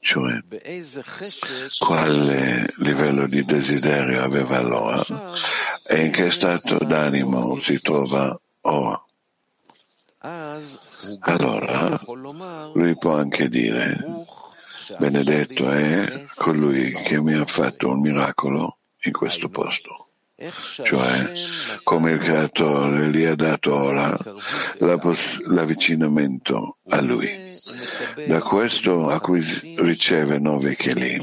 cioè 0.00 0.38
quale 1.78 2.66
livello 2.78 3.26
di 3.26 3.44
desiderio 3.44 4.22
aveva 4.22 4.56
allora 4.56 5.02
e 5.86 6.04
in 6.04 6.10
che 6.10 6.30
stato 6.30 6.78
d'animo 6.84 7.58
si 7.60 7.80
trova 7.80 8.38
ora. 8.62 9.04
Allora 11.20 12.00
lui 12.74 12.96
può 12.98 13.16
anche 13.16 13.48
dire, 13.48 13.96
benedetto 14.98 15.70
è 15.70 16.26
colui 16.34 16.90
che 16.90 17.20
mi 17.20 17.34
ha 17.34 17.46
fatto 17.46 17.88
un 17.88 18.00
miracolo 18.00 18.78
in 19.02 19.12
questo 19.12 19.48
posto. 19.48 20.06
Cioè, 20.82 21.32
come 21.82 22.12
il 22.12 22.18
creatore 22.18 23.10
gli 23.10 23.24
ha 23.24 23.34
dato 23.34 23.74
ora 23.74 24.18
l'avvicinamento 24.78 26.78
a 26.88 27.00
lui. 27.02 27.50
Da 28.26 28.40
questo 28.40 29.20
riceve 29.76 30.38
nove 30.38 30.76
kelim, 30.76 31.22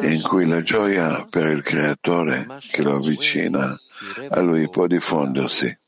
in 0.00 0.22
cui 0.22 0.46
la 0.46 0.62
gioia 0.62 1.24
per 1.28 1.50
il 1.50 1.62
creatore 1.62 2.46
che 2.70 2.82
lo 2.82 2.96
avvicina 2.96 3.78
a 4.28 4.40
lui 4.40 4.68
può 4.68 4.86
diffondersi. 4.86 5.78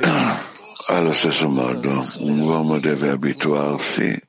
Allo 0.00 1.12
stesso 1.12 1.48
modo, 1.48 2.00
un 2.20 2.40
uomo 2.40 2.78
deve 2.78 3.10
abituarsi 3.10 4.20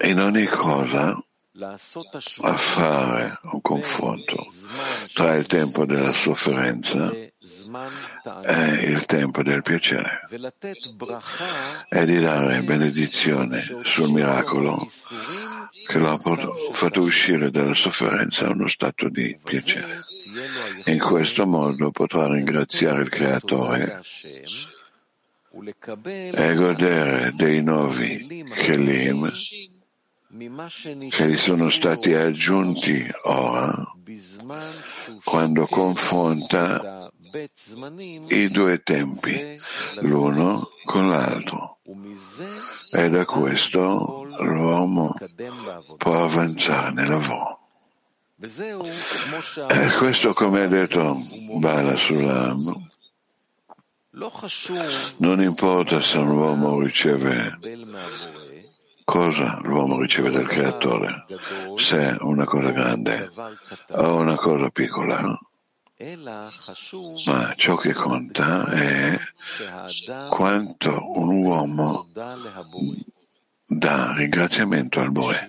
in 0.00 0.20
ogni 0.20 0.46
cosa 0.46 1.22
a 1.58 2.56
fare 2.56 3.38
un 3.42 3.60
confronto 3.60 4.46
tra 5.12 5.34
il 5.34 5.46
tempo 5.46 5.84
della 5.84 6.12
sofferenza 6.12 7.10
e 7.10 8.84
il 8.84 9.04
tempo 9.06 9.42
del 9.42 9.62
piacere 9.62 10.28
e 11.88 12.04
di 12.04 12.20
dare 12.20 12.62
benedizione 12.62 13.64
sul 13.82 14.12
miracolo 14.12 14.86
che 15.88 15.98
lo 15.98 16.12
ha 16.12 16.20
fatto 16.70 17.00
uscire 17.00 17.50
dalla 17.50 17.74
sofferenza 17.74 18.46
a 18.46 18.50
uno 18.50 18.68
stato 18.68 19.08
di 19.08 19.36
piacere. 19.42 19.96
In 20.84 21.00
questo 21.00 21.46
modo 21.46 21.90
potrà 21.90 22.32
ringraziare 22.32 23.02
il 23.02 23.08
Creatore 23.08 24.02
e 26.32 26.54
godere 26.54 27.32
dei 27.34 27.60
nuovi 27.60 28.44
Kelim 28.54 29.32
che 31.10 31.26
gli 31.26 31.36
sono 31.36 31.70
stati 31.70 32.14
aggiunti 32.14 33.04
ora 33.24 33.92
quando 35.24 35.66
confronta 35.66 37.10
i 38.28 38.48
due 38.48 38.82
tempi, 38.82 39.54
l'uno 40.00 40.70
con 40.84 41.08
l'altro. 41.08 41.78
E 42.92 43.10
da 43.10 43.24
questo 43.24 44.26
l'uomo 44.40 45.14
può 45.96 46.24
avanzare 46.24 46.92
nel 46.92 47.08
lavoro. 47.08 47.58
E 48.40 49.90
questo, 49.98 50.32
come 50.32 50.62
ha 50.62 50.66
detto 50.66 51.20
Bala 51.58 51.96
Sulam, 51.96 52.88
non 55.18 55.42
importa 55.42 56.00
se 56.00 56.18
un 56.18 56.30
uomo 56.30 56.80
riceve 56.80 57.58
cosa 59.10 59.58
l'uomo 59.64 59.98
riceve 59.98 60.30
dal 60.30 60.46
creatore, 60.46 61.26
se 61.74 62.16
una 62.20 62.44
cosa 62.44 62.70
grande 62.70 63.28
o 63.88 64.14
una 64.14 64.36
cosa 64.36 64.70
piccola. 64.70 65.36
Ma 67.26 67.52
ciò 67.56 67.74
che 67.74 67.92
conta 67.92 68.70
è 68.70 69.18
quanto 70.28 71.18
un 71.18 71.42
uomo 71.42 72.06
dà 73.66 74.12
ringraziamento 74.14 75.00
al 75.00 75.10
Bore. 75.10 75.48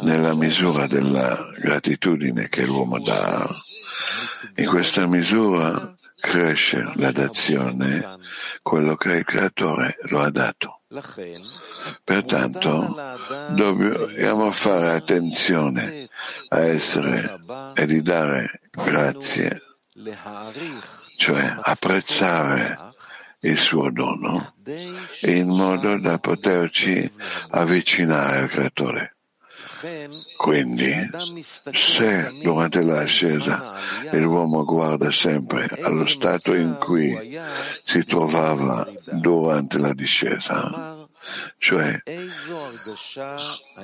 Nella 0.00 0.34
misura 0.34 0.88
della 0.88 1.48
gratitudine 1.60 2.48
che 2.48 2.66
l'uomo 2.66 3.00
dà, 3.00 3.48
in 4.56 4.66
questa 4.66 5.06
misura 5.06 5.94
cresce 6.26 6.90
la 6.96 7.12
dazione, 7.12 8.16
quello 8.60 8.96
che 8.96 9.12
il 9.12 9.24
creatore 9.24 9.96
lo 10.08 10.20
ha 10.20 10.30
dato. 10.30 10.80
Pertanto 12.02 12.92
dobbiamo 13.50 14.50
fare 14.50 14.90
attenzione 14.92 16.08
a 16.48 16.58
essere 16.64 17.38
e 17.74 17.86
di 17.86 18.02
dare 18.02 18.62
grazie, 18.70 19.62
cioè 21.16 21.56
apprezzare 21.62 22.94
il 23.40 23.58
suo 23.58 23.90
dono 23.92 24.54
in 25.22 25.46
modo 25.46 25.98
da 26.00 26.18
poterci 26.18 27.08
avvicinare 27.50 28.38
al 28.38 28.48
creatore. 28.48 29.15
Quindi, 30.36 31.10
se 31.72 32.32
durante 32.42 32.82
l'ascesa 32.82 33.58
l'uomo 34.12 34.64
guarda 34.64 35.10
sempre 35.10 35.66
allo 35.82 36.06
stato 36.06 36.54
in 36.54 36.76
cui 36.78 37.38
si 37.84 38.04
trovava 38.04 38.86
durante 39.12 39.78
la 39.78 39.92
discesa, 39.92 41.06
cioè 41.58 42.00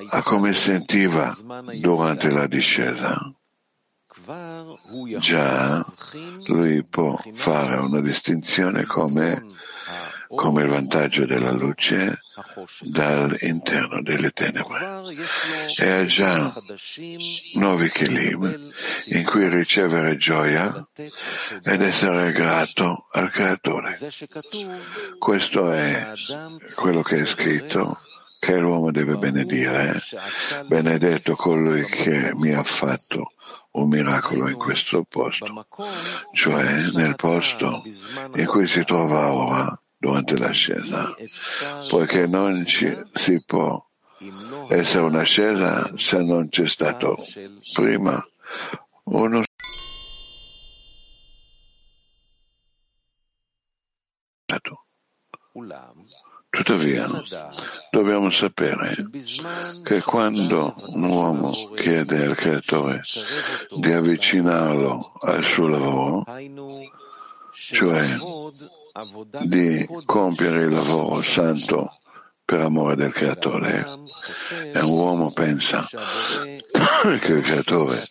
a 0.09 0.23
come 0.23 0.53
sentiva 0.53 1.35
durante 1.81 2.29
la 2.29 2.47
discesa, 2.47 3.31
già 5.19 5.85
lui 6.47 6.83
può 6.83 7.19
fare 7.33 7.77
una 7.77 8.01
distinzione 8.01 8.85
come 8.85 9.45
come 10.35 10.63
il 10.63 10.69
vantaggio 10.69 11.25
della 11.25 11.51
luce 11.51 12.19
dall'interno 12.81 14.01
delle 14.01 14.31
tenebre. 14.31 15.01
E 15.79 15.89
ha 15.89 16.05
già 16.05 16.53
nuovi 17.55 17.89
kelim 17.89 18.69
in 19.05 19.23
cui 19.23 19.47
ricevere 19.47 20.17
gioia 20.17 20.87
ed 20.95 21.81
essere 21.81 22.31
grato 22.31 23.07
al 23.11 23.29
creatore. 23.29 23.97
Questo 25.19 25.71
è 25.71 26.11
quello 26.75 27.01
che 27.01 27.21
è 27.21 27.25
scritto 27.25 27.99
che 28.39 28.57
l'uomo 28.57 28.91
deve 28.91 29.15
benedire. 29.15 30.01
Benedetto 30.65 31.35
colui 31.35 31.83
che 31.83 32.31
mi 32.35 32.53
ha 32.53 32.63
fatto 32.63 33.31
un 33.71 33.87
miracolo 33.87 34.49
in 34.49 34.57
questo 34.57 35.03
posto, 35.07 35.65
cioè 36.33 36.91
nel 36.93 37.15
posto 37.15 37.83
in 38.35 38.45
cui 38.45 38.67
si 38.67 38.83
trova 38.83 39.31
ora 39.31 39.82
durante 40.03 40.37
l'ascesa, 40.37 41.15
poiché 41.89 42.27
non 42.27 42.65
ci, 42.65 42.93
si 43.13 43.41
può 43.45 43.81
essere 44.67 45.05
un'ascesa 45.05 45.91
se 45.95 46.21
non 46.21 46.49
c'è 46.49 46.67
stato 46.67 47.15
prima 47.73 48.21
uno 49.05 49.43
stato. 54.45 54.85
Tuttavia, 56.49 57.05
dobbiamo 57.89 58.29
sapere 58.29 59.09
che 59.83 60.01
quando 60.01 60.75
un 60.87 61.03
uomo 61.03 61.51
chiede 61.75 62.25
al 62.25 62.35
creatore 62.35 63.01
di 63.75 63.91
avvicinarlo 63.91 65.13
al 65.21 65.43
suo 65.43 65.67
lavoro, 65.67 66.25
cioè 67.53 68.32
di 69.43 69.87
compiere 70.05 70.63
il 70.63 70.71
lavoro 70.71 71.21
santo 71.21 71.99
per 72.45 72.59
amore 72.59 72.95
del 72.95 73.11
creatore 73.11 73.85
e 74.71 74.79
un 74.81 74.91
uomo 74.91 75.31
pensa 75.31 75.87
che 75.89 77.33
il 77.33 77.41
creatore 77.41 78.03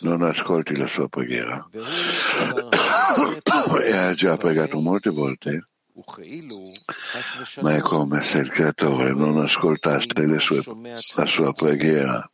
non 0.00 0.22
ascolti 0.22 0.76
la 0.76 0.86
sua 0.86 1.08
preghiera 1.08 1.68
e 3.84 3.92
ha 3.92 4.14
già 4.14 4.36
pregato 4.36 4.80
molte 4.80 5.10
volte 5.10 5.66
ma 7.60 7.74
è 7.74 7.80
come 7.80 8.22
se 8.22 8.38
il 8.38 8.48
creatore 8.48 9.12
non 9.12 9.38
ascoltasse 9.38 10.06
sue, 10.38 10.62
la 11.16 11.26
sua 11.26 11.52
preghiera. 11.52 12.31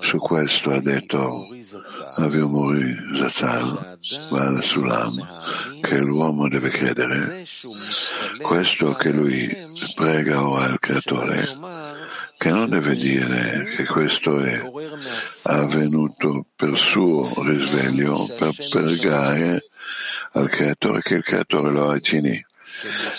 Su 0.00 0.18
questo 0.18 0.70
ha 0.70 0.80
detto 0.80 1.48
Aviomori 2.16 2.94
Zatal, 3.14 3.98
Val 4.28 4.62
Sulam, 4.62 5.80
che 5.80 5.98
l'uomo 5.98 6.48
deve 6.48 6.68
credere. 6.68 7.46
Questo 8.42 8.94
che 8.94 9.10
lui 9.10 9.48
prega 9.94 10.46
ora 10.46 10.64
al 10.66 10.78
creatore, 10.78 11.42
che 12.36 12.50
non 12.50 12.68
deve 12.68 12.94
dire 12.94 13.64
che 13.76 13.86
questo 13.86 14.38
è 14.40 14.62
avvenuto 15.44 16.46
per 16.54 16.76
suo 16.76 17.32
risveglio, 17.42 18.26
per 18.36 18.52
pregare 18.68 19.64
al 20.32 20.50
creatore 20.50 21.00
che 21.00 21.14
il 21.14 21.24
creatore 21.24 21.72
lo 21.72 21.88
avvicini. 21.88 22.44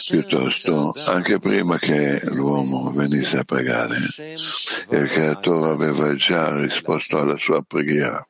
Piuttosto, 0.07 0.93
anche 1.05 1.39
prima 1.39 1.77
che 1.77 2.21
l'uomo 2.25 2.91
venisse 2.91 3.39
a 3.39 3.43
pregare, 3.43 3.97
il 4.27 5.07
creatore 5.09 5.71
aveva 5.71 6.15
già 6.15 6.55
risposto 6.55 7.19
alla 7.19 7.37
sua 7.37 7.61
preghiera. 7.61 8.25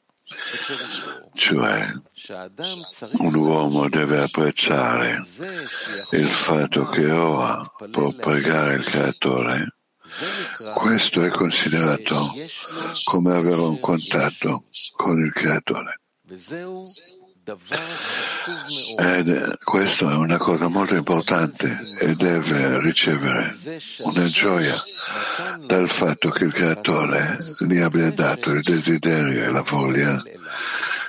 Cioè, 1.33 1.87
un 3.17 3.35
uomo 3.35 3.89
deve 3.89 4.21
apprezzare 4.21 5.23
il 6.11 6.27
fatto 6.27 6.87
che 6.87 7.09
ora 7.09 7.61
può 7.89 8.11
pregare 8.11 8.75
il 8.75 8.83
creatore. 8.83 9.73
Questo 10.73 11.23
è 11.23 11.29
considerato 11.29 12.33
come 13.03 13.35
avere 13.35 13.61
un 13.61 13.79
contatto 13.79 14.65
con 14.95 15.19
il 15.19 15.31
creatore. 15.31 16.01
Ed 18.97 19.57
questo 19.63 20.09
è 20.09 20.13
una 20.13 20.37
cosa 20.37 20.67
molto 20.67 20.95
importante 20.95 21.95
e 21.99 22.15
deve 22.15 22.79
ricevere 22.79 23.53
una 24.05 24.25
gioia 24.25 24.75
dal 25.65 25.89
fatto 25.89 26.29
che 26.29 26.45
il 26.45 26.53
creatore 26.53 27.37
gli 27.67 27.77
abbia 27.77 28.11
dato 28.11 28.51
il 28.51 28.61
desiderio 28.61 29.43
e 29.43 29.51
la 29.51 29.61
voglia 29.61 30.21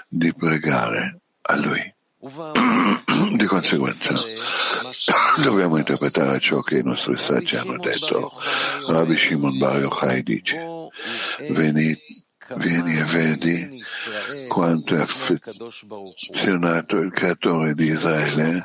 di 0.09 0.33
pregare 0.35 1.20
a 1.42 1.57
lui. 1.57 1.94
Di 3.33 3.44
conseguenza, 3.46 4.14
dobbiamo 5.42 5.79
interpretare 5.79 6.38
ciò 6.38 6.61
che 6.61 6.79
i 6.79 6.83
nostri 6.83 7.16
saggi 7.16 7.57
hanno 7.57 7.79
detto. 7.79 8.33
Rabbi 8.88 9.16
Shimon 9.16 9.57
Bar 9.57 9.79
Yochai 9.81 10.22
dice, 10.22 10.59
venite 11.48 12.03
Vieni 12.57 12.99
e 12.99 13.05
vedi 13.05 13.83
quanto 14.49 14.97
è 14.97 15.01
affezionato 15.01 16.97
il 16.97 17.13
creatore 17.13 17.75
di 17.75 17.87
Israele, 17.87 18.63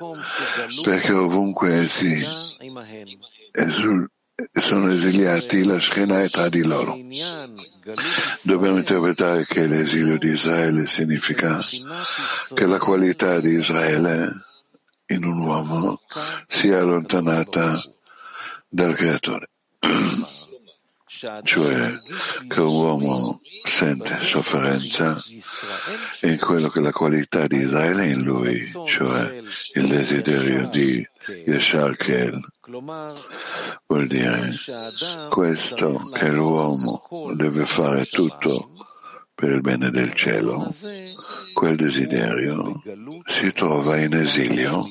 perché 0.83 1.11
ovunque 1.11 1.81
essi 1.81 2.23
sono 4.51 4.91
esiliati, 4.91 5.63
la 5.63 5.79
Shekhinah 5.79 6.23
è 6.23 6.29
tra 6.29 6.49
di 6.49 6.63
loro. 6.63 6.97
Dobbiamo 8.41 8.77
interpretare 8.77 9.45
che 9.45 9.67
l'esilio 9.67 10.17
di 10.17 10.29
Israele 10.29 10.87
significa 10.87 11.59
che 12.53 12.65
la 12.65 12.79
qualità 12.79 13.39
di 13.39 13.51
Israele 13.51 14.31
in 15.07 15.23
un 15.23 15.39
uomo 15.39 16.01
sia 16.47 16.79
allontanata 16.79 17.79
dal 18.67 18.95
creatore 18.95 19.49
cioè 21.43 21.99
che 22.47 22.59
un 22.59 22.67
uomo 22.67 23.41
sente 23.63 24.15
sofferenza 24.15 25.15
in 26.21 26.37
quello 26.39 26.69
che 26.69 26.79
la 26.79 26.91
qualità 26.91 27.47
di 27.47 27.57
Israele 27.57 28.03
è 28.03 28.07
in 28.07 28.21
lui, 28.21 28.65
cioè 28.87 29.41
il 29.73 29.87
desiderio 29.87 30.67
di 30.67 31.07
Yeshar 31.45 31.95
Kel. 31.95 32.39
Vuol 33.87 34.07
dire 34.07 34.49
questo 35.29 36.01
che 36.13 36.31
l'uomo 36.31 37.03
deve 37.33 37.65
fare 37.65 38.05
tutto 38.05 38.74
per 39.35 39.49
il 39.49 39.59
bene 39.59 39.91
del 39.91 40.13
cielo, 40.13 40.71
quel 41.53 41.75
desiderio 41.75 42.81
si 43.25 43.51
trova 43.51 43.97
in 43.97 44.13
esilio 44.13 44.89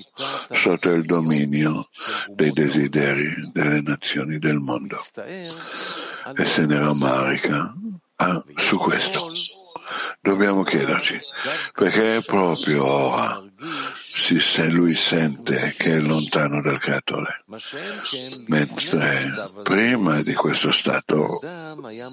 sotto 0.51 0.91
il 0.91 1.07
dominio 1.07 1.89
dei 2.29 2.53
desideri 2.53 3.51
delle 3.53 3.81
nazioni 3.81 4.39
del 4.39 4.59
mondo 4.59 4.99
e 5.25 6.45
se 6.45 6.67
ne 6.67 6.79
rammarica 6.79 7.75
ah, 8.17 8.45
su 8.55 8.77
questo. 8.77 9.33
Dobbiamo 10.21 10.63
chiederci 10.63 11.19
perché 11.73 12.23
proprio 12.25 12.85
ora 12.85 13.43
si, 14.15 14.71
lui 14.71 14.95
sente 14.95 15.75
che 15.77 15.97
è 15.97 16.01
lontano 16.01 16.63
dal 16.63 16.79
creatore, 16.79 17.45
mentre 18.47 19.29
prima 19.65 20.23
di 20.23 20.35
questo 20.35 20.71
stato 20.71 21.41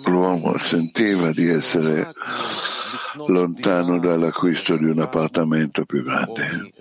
l'uomo 0.06 0.58
sentiva 0.58 1.32
di 1.32 1.48
essere 1.48 2.12
lontano 3.28 4.00
dall'acquisto 4.00 4.78
di 4.78 4.86
un 4.86 5.00
appartamento 5.00 5.86
più 5.86 6.04
grande 6.04 6.74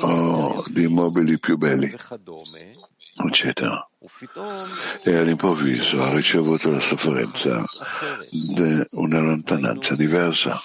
o 0.00 0.64
di 0.68 0.86
mobili 0.86 1.38
più 1.38 1.58
belli, 1.58 1.94
eccetera 3.26 3.86
e 5.02 5.16
all'improvviso 5.16 6.00
ha 6.02 6.14
ricevuto 6.14 6.70
la 6.70 6.80
sofferenza 6.80 7.64
di 8.30 8.84
una 8.90 9.20
lontananza 9.20 9.94
diversa, 9.94 10.60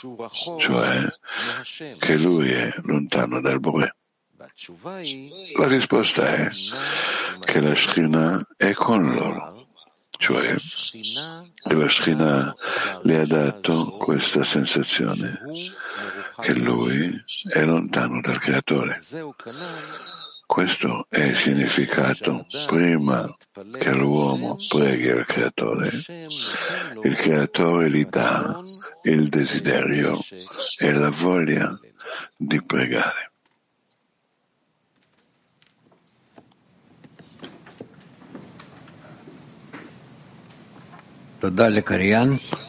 cioè 0.57 1.07
che 1.97 2.17
lui 2.17 2.51
è 2.51 2.73
lontano 2.83 3.39
dal 3.39 3.59
Bore. 3.59 3.95
La 5.57 5.67
risposta 5.67 6.27
è 6.35 6.49
che 7.39 7.61
la 7.61 7.73
Shekhinah 7.73 8.47
è 8.57 8.73
con 8.73 9.13
loro, 9.13 9.67
cioè 10.17 10.55
che 10.55 11.75
la 11.75 11.87
Shekhinah 11.87 12.55
le 13.03 13.19
ha 13.19 13.25
dato 13.25 13.91
questa 13.97 14.43
sensazione 14.43 15.41
che 16.41 16.53
lui 16.55 17.23
è 17.49 17.63
lontano 17.63 18.19
dal 18.19 18.39
Creatore. 18.39 18.99
Questo 20.49 21.05
è 21.09 21.21
il 21.21 21.37
significato. 21.37 22.47
Prima 22.65 23.37
che 23.77 23.91
l'uomo 23.91 24.57
preghi 24.67 25.09
il 25.09 25.23
creatore, 25.23 25.91
il 27.03 27.15
creatore 27.15 27.91
gli 27.91 28.03
dà 28.05 28.59
il 29.03 29.29
desiderio 29.29 30.19
e 30.79 30.91
la 30.91 31.11
voglia 31.11 31.79
di 32.35 32.59
pregare. 32.63 33.31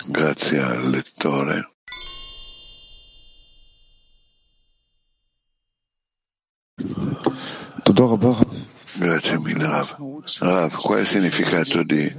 Grazie 0.05 0.61
al 0.61 0.91
lettore. 0.91 1.71
Grazie 8.95 9.39
mille 9.39 9.67
Rav. 9.67 9.95
Rav, 10.39 10.75
qual 10.75 10.99
è 10.99 11.01
il 11.03 11.07
significato 11.07 11.83
di 11.83 12.11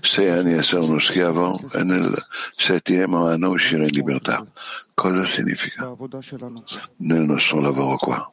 sei 0.00 0.30
anni 0.30 0.54
essere 0.54 0.82
uno 0.82 0.98
schiavo 0.98 1.60
e 1.72 1.82
nel 1.82 2.16
settimo 2.56 3.26
anno 3.26 3.50
uscire 3.50 3.82
in 3.82 3.90
libertà? 3.90 4.46
Cosa 4.94 5.26
significa 5.26 5.94
nel 6.96 7.20
nostro 7.20 7.60
lavoro 7.60 7.96
qua? 7.96 8.32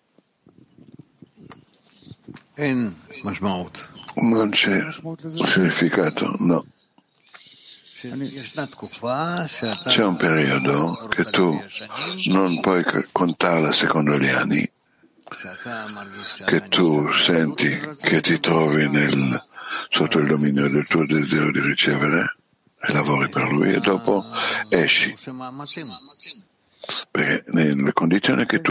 Non 4.16 4.50
c'è 4.52 4.88
significato, 5.34 6.36
no. 6.40 6.66
C'è 9.90 10.04
un 10.04 10.16
periodo 10.16 11.08
che 11.10 11.26
tu 11.26 11.62
non 12.28 12.62
puoi 12.62 12.86
contarla 13.12 13.74
secondo 13.74 14.18
gli 14.18 14.30
anni 14.30 14.72
che 16.46 16.68
tu 16.68 17.12
senti 17.12 17.80
che 18.02 18.22
ti 18.22 18.40
trovi 18.40 18.88
nel, 18.90 19.42
sotto 19.90 20.20
il 20.20 20.28
dominio 20.28 20.70
del 20.70 20.88
tuo 20.88 21.06
desiderio 21.06 21.52
di 21.52 21.62
ricevere 21.62 22.38
e 22.80 22.94
lavori 22.94 23.30
per 23.30 23.52
lui 23.52 23.74
e 23.74 23.80
dopo 23.80 24.24
esci. 24.70 25.16
Perché 27.10 27.44
nelle 27.52 27.94
condizioni 27.94 28.46
che 28.46 28.62
tu 28.62 28.70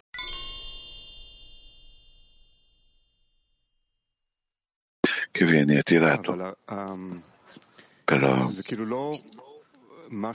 che 5.31 5.45
vieni 5.45 5.77
attirato. 5.77 6.57
Però 8.05 8.47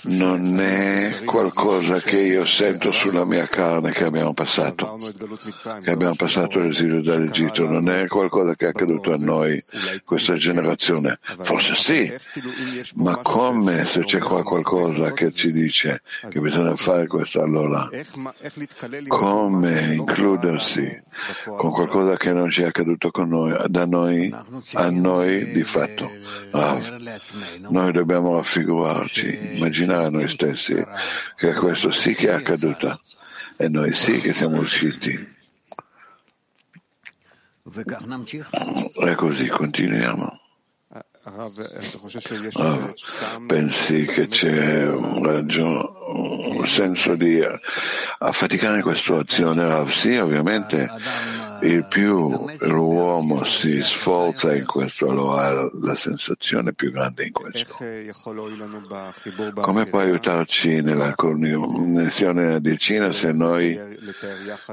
non 0.05 0.61
è 0.61 1.23
qualcosa 1.25 2.01
che 2.01 2.19
io 2.19 2.45
sento 2.45 2.91
sulla 2.91 3.25
mia 3.25 3.47
carne 3.47 3.93
che 3.93 4.05
abbiamo 4.05 4.35
passato, 4.35 4.99
che 5.83 5.91
abbiamo 5.91 6.15
passato 6.17 6.59
l'esilio 6.59 7.03
dall'Egitto, 7.03 7.67
non 7.67 7.89
è 7.89 8.07
qualcosa 8.07 8.55
che 8.55 8.67
è 8.67 8.69
accaduto 8.71 9.13
a 9.13 9.17
noi, 9.17 9.59
questa 10.05 10.35
generazione. 10.37 11.19
Forse 11.41 11.75
sì, 11.75 12.13
ma 12.97 13.17
come 13.19 13.85
se 13.85 14.05
c'è 14.05 14.19
qua 14.19 14.43
qualcosa 14.43 15.13
che 15.13 15.31
ci 15.31 15.51
dice 15.53 16.03
che 16.29 16.41
bisogna 16.41 16.75
fare 16.75 17.07
questo 17.07 17.41
allora? 17.41 17.89
Come 19.07 19.95
includersi 19.95 21.07
con 21.45 21.71
qualcosa 21.71 22.17
che 22.17 22.33
non 22.33 22.51
ci 22.51 22.63
è 22.63 22.67
accaduto 22.67 23.11
con 23.11 23.29
noi, 23.29 23.57
da 23.69 23.85
noi 23.85 24.35
a 24.75 24.91
noi 24.91 25.51
di 25.53 25.63
fatto. 25.65 26.11
Rav, 26.51 26.97
noi 27.71 27.93
dobbiamo 27.93 28.37
raffigurarci, 28.37 29.57
immaginare 29.57 30.07
a 30.07 30.11
noi 30.11 30.29
stessi 30.29 30.85
che 31.37 31.53
questo 31.55 31.91
sì 31.91 32.15
che 32.15 32.29
è 32.29 32.35
accaduto. 32.35 32.99
e 33.57 33.69
noi 33.69 33.93
sì 33.93 34.21
che 34.21 34.33
siamo 34.33 34.59
usciti. 34.59 35.37
E 39.05 39.15
così 39.15 39.49
continuiamo. 39.49 40.41
Pensi 43.47 44.07
che 44.07 44.29
c'è 44.29 44.91
un, 44.95 45.23
ragione, 45.23 45.77
un 45.77 45.98
senso 46.65 47.15
di 47.15 47.41
affaticare 48.19 48.83
questa 48.83 49.17
azione? 49.17 49.89
Sì, 49.89 50.17
ovviamente 50.17 50.91
il 51.63 51.85
più 51.89 52.47
l'uomo 52.61 53.43
si 53.45 53.83
sforza 53.83 54.55
in 54.55 54.65
questo, 54.67 55.11
lo 55.13 55.37
ha 55.37 55.69
la 55.83 55.95
sensazione 55.95 56.73
più 56.73 56.91
grande 56.91 57.25
in 57.25 57.33
questo. 57.33 57.77
Come 59.61 59.87
può 59.87 60.01
aiutarci 60.01 60.81
nella 60.81 61.15
connessione 61.15 62.61
di 62.61 62.79
Cina 62.79 63.13
se 63.13 63.33
noi 63.33 63.79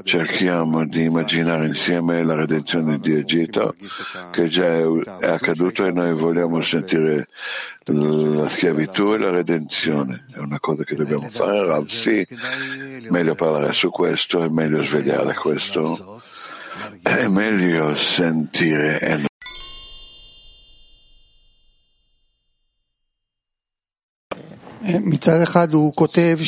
cerchiamo 0.04 0.86
di 0.86 1.04
immaginare 1.04 1.68
insieme 1.68 2.24
la 2.24 2.36
redenzione 2.36 3.00
di 3.00 3.16
Egitto 3.16 3.76
che 4.32 4.48
già 4.48 4.66
è 4.66 5.28
accaduto 5.28 5.86
e 5.86 5.92
noi 5.92 6.14
vogliamo 6.14 6.62
sentire 6.62 7.26
la 7.86 8.48
schiavitù 8.48 9.14
e 9.14 9.18
la 9.18 9.30
redenzione? 9.30 10.26
È 10.32 10.40
una 10.40 10.60
cosa 10.60 10.84
che 10.84 10.96
dobbiamo 10.96 11.30
fare, 11.30 11.66
Rav? 11.66 11.86
Sì, 11.86 12.26
meglio 13.10 13.36
parlare 13.36 13.74
su 13.74 13.90
questo, 13.90 14.44
è 14.44 14.50
meglio 14.50 14.84
svegliare 14.84 15.34
questo 15.36 16.24
è 17.06 17.28
meglio 17.28 17.94
sentire 17.94 19.00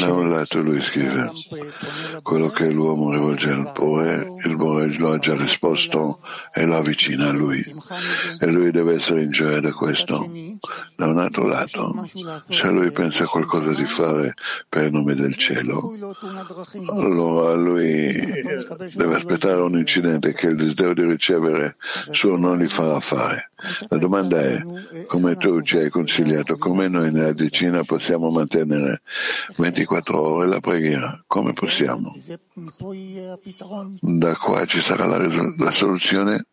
Da 0.06 0.13
un 0.13 0.30
lato 0.30 0.62
lui 0.62 0.80
scrive 0.82 1.32
quello 2.21 2.50
che 2.50 2.69
l'uomo 2.69 3.12
rivolge 3.12 3.50
al 3.50 3.71
Bore, 3.73 4.28
il 4.45 4.56
Bore 4.56 4.95
lo 4.97 5.13
ha 5.13 5.17
già 5.17 5.36
risposto 5.36 6.19
e 6.54 6.65
lo 6.65 6.78
avvicina 6.78 7.30
a 7.30 7.32
lui 7.32 7.63
e 8.39 8.45
lui 8.47 8.69
deve 8.69 8.95
essere 8.95 9.23
in 9.23 9.32
gioia 9.32 9.60
da 9.60 9.71
questo. 9.71 10.30
Da 10.95 11.08
un 11.08 11.17
altro 11.17 11.47
lato, 11.47 12.08
se 12.47 12.67
lui 12.67 12.91
pensa 12.91 13.23
a 13.23 13.28
qualcosa 13.28 13.71
di 13.71 13.86
fare 13.86 14.34
per 14.69 14.86
il 14.86 14.91
nome 14.91 15.15
del 15.15 15.36
cielo, 15.36 15.91
allora 16.95 17.54
lui 17.56 18.13
deve 18.93 19.15
aspettare 19.15 19.62
un 19.62 19.78
incidente 19.78 20.34
che 20.34 20.47
il 20.47 20.58
desiderio 20.58 20.93
di 20.93 21.06
ricevere 21.10 21.78
suo 22.12 22.38
non 22.38 22.60
gli 22.60 22.67
farà 22.67 23.00
fare. 23.00 23.50
La 23.88 23.97
domanda 23.97 24.39
è 24.39 24.62
come 25.08 25.36
tu 25.36 25.62
ci 25.62 25.78
hai 25.78 25.89
consigliato, 25.89 26.58
come 26.58 26.88
noi 26.88 27.12
nella 27.12 27.34
decina 27.34 27.84
possiamo 27.84 28.26
possiamo 28.27 28.31
mantenere 28.31 29.01
24 29.55 30.19
ore 30.19 30.47
la 30.47 30.59
preghiera? 30.59 31.23
Come 31.27 31.53
possiamo? 31.53 32.13
Da 34.01 34.35
qua 34.35 34.65
ci 34.65 34.81
sarà 34.81 35.05
la, 35.05 35.53
la 35.57 35.71
soluzione? 35.71 36.45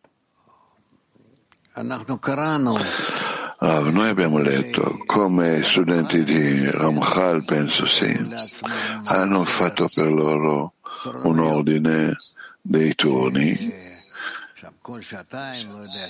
Ah, 3.57 3.79
noi 3.79 4.09
abbiamo 4.09 4.37
letto 4.37 4.97
come 5.05 5.63
studenti 5.63 6.23
di 6.23 6.69
Ramchal, 6.69 7.43
penso 7.45 7.85
sì, 7.85 8.17
hanno 9.05 9.43
fatto 9.43 9.87
per 9.93 10.11
loro 10.11 10.73
un 11.23 11.39
ordine 11.39 12.17
dei 12.61 12.95
turni 12.95 13.93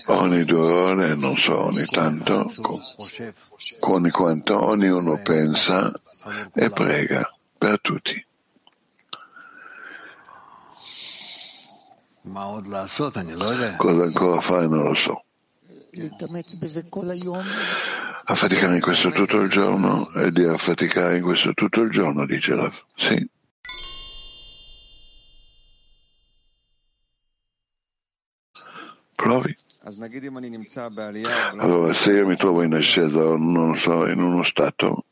ogni 0.07 0.43
due 0.43 0.59
ore, 0.59 1.15
non 1.15 1.37
so, 1.37 1.65
ogni 1.65 1.85
tanto, 1.85 2.51
ogni 3.79 4.09
quanto 4.09 4.61
ognuno 4.61 5.21
pensa 5.21 5.93
e 6.53 6.69
prega 6.69 7.25
per 7.57 7.79
tutti. 7.79 8.25
Cosa 13.77 14.03
ancora 14.03 14.41
fare 14.41 14.67
non 14.67 14.83
lo 14.83 14.95
so. 14.95 15.23
Affaticare 18.25 18.75
in 18.75 18.81
questo 18.81 19.11
tutto 19.11 19.39
il 19.39 19.49
giorno 19.49 20.09
e 20.11 20.31
di 20.31 20.43
affaticare 20.43 21.17
in 21.17 21.23
questo 21.23 21.53
tutto 21.53 21.81
il 21.81 21.91
giorno, 21.91 22.25
dice 22.25 22.55
la... 22.55 22.69
Sì. 22.95 23.29
Provi. 29.39 29.55
Allora, 31.59 31.93
se 31.93 32.11
io 32.11 32.25
mi 32.25 32.35
trovo 32.35 32.63
in 32.63 32.73
ascesa, 32.73 33.35
non 33.35 33.75
so, 33.77 34.07
in 34.07 34.21
uno 34.21 34.43
stato, 34.43 35.05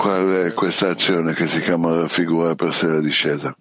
qual 0.00 0.26
è 0.46 0.52
questa 0.54 0.88
azione 0.90 1.34
che 1.34 1.46
si 1.46 1.60
chiama 1.60 2.08
figura 2.08 2.54
per 2.54 2.72
sé 2.74 2.86
la 2.86 3.00
discesa? 3.00 3.54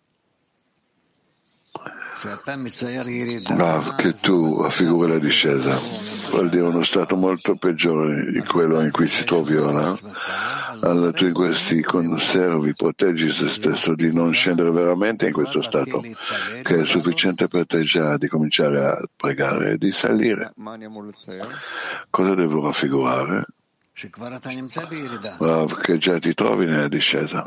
Rav, 3.57 3.95
che 3.95 4.13
tu 4.19 4.61
affiguri 4.63 5.11
la 5.11 5.19
discesa, 5.19 5.75
vuol 6.31 6.49
dire 6.49 6.63
uno 6.63 6.83
stato 6.83 7.15
molto 7.15 7.55
peggiore 7.55 8.31
di 8.31 8.39
quello 8.39 8.81
in 8.81 8.91
cui 8.91 9.07
si 9.07 9.23
trovi 9.23 9.55
ora. 9.57 9.95
Allora 10.81 11.11
tu 11.11 11.25
in 11.25 11.33
questi 11.33 11.81
conservi, 11.81 12.73
proteggi 12.73 13.29
se 13.29 13.49
stesso 13.49 13.93
di 13.93 14.13
non 14.13 14.33
scendere 14.33 14.71
veramente 14.71 15.27
in 15.27 15.33
questo 15.33 15.61
stato, 15.61 16.01
che 16.63 16.81
è 16.81 16.85
sufficiente 16.85 17.47
per 17.47 17.67
te 17.67 17.83
già 17.83 18.17
di 18.17 18.27
cominciare 18.27 18.83
a 18.83 18.97
pregare 19.15 19.71
e 19.71 19.77
di 19.77 19.91
salire. 19.91 20.53
Cosa 22.09 22.33
devo 22.33 22.65
raffigurare? 22.65 23.45
che 25.67 25.97
già 25.97 26.17
ti 26.17 26.33
trovi 26.33 26.65
nella 26.65 26.87
discesa. 26.87 27.45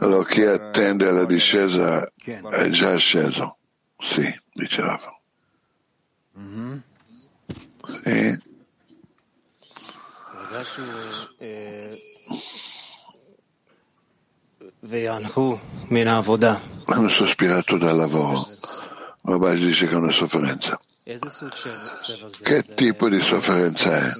Allora 0.00 0.24
chi 0.24 0.42
attende 0.42 1.08
alla 1.08 1.24
discesa 1.24 2.06
è 2.50 2.68
già 2.68 2.94
sceso. 2.96 3.56
Sì, 3.98 4.22
diceva. 4.52 5.00
Sì. 8.04 8.38
Hanno 16.86 17.08
sospirato 17.08 17.76
dal 17.76 17.96
lavoro. 17.96 18.46
Rabbi 19.22 19.58
dice 19.58 19.86
che 19.86 19.92
è 19.92 19.96
una 19.96 20.12
sofferenza. 20.12 20.78
Che 22.42 22.64
tipo 22.74 23.08
di 23.08 23.20
sofferenza 23.20 23.96
è? 23.96 24.10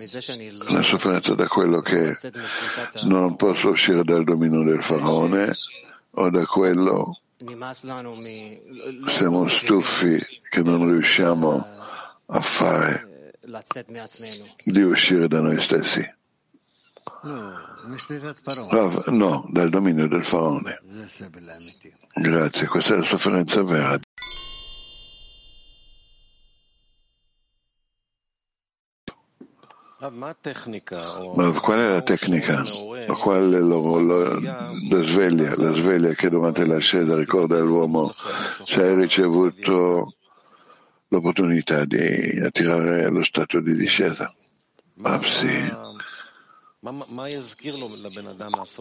Una 0.69 0.83
sofferenza 0.83 1.35
da 1.35 1.49
quello 1.49 1.81
che 1.81 2.15
non 3.07 3.35
posso 3.37 3.71
uscire 3.71 4.05
dal 4.05 4.25
dominio 4.25 4.63
del 4.63 4.81
faraone 4.83 5.51
o 6.13 6.31
da 6.31 6.45
quello 6.47 7.21
siamo 9.07 9.47
stufi 9.49 10.19
che 10.49 10.63
non 10.63 10.89
riusciamo 10.89 11.65
a 12.27 12.41
fare 12.41 13.16
di 14.65 14.83
uscire 14.83 15.29
da 15.29 15.41
noi 15.41 15.61
stessi. 15.61 16.15
No, 19.07 19.47
dal 19.51 19.69
dominio 19.69 20.09
del 20.09 20.25
faraone. 20.25 20.81
Grazie, 22.15 22.67
questa 22.67 22.95
è 22.95 22.99
la 22.99 23.05
sofferenza 23.05 23.63
vera. 23.63 23.99
Ma 31.35 31.51
qual 31.59 31.79
è 31.79 31.89
la 31.89 32.03
tecnica? 32.03 32.63
Qual 33.19 33.53
è 33.53 33.59
lo, 33.59 33.99
lo, 33.99 34.39
la 34.39 35.03
sveglia? 35.03 35.55
La 35.57 35.73
sveglia 35.73 36.13
che 36.13 36.29
durante 36.29 36.67
l'ascesa 36.67 37.17
ricorda 37.17 37.57
all'uomo 37.57 38.11
se 38.13 38.83
hai 38.83 38.95
ricevuto 38.95 40.16
l'opportunità 41.09 41.85
di 41.85 42.41
attirare 42.43 43.09
lo 43.09 43.23
stato 43.23 43.61
di 43.61 43.75
discesa. 43.75 44.33
Sì. 45.23 45.75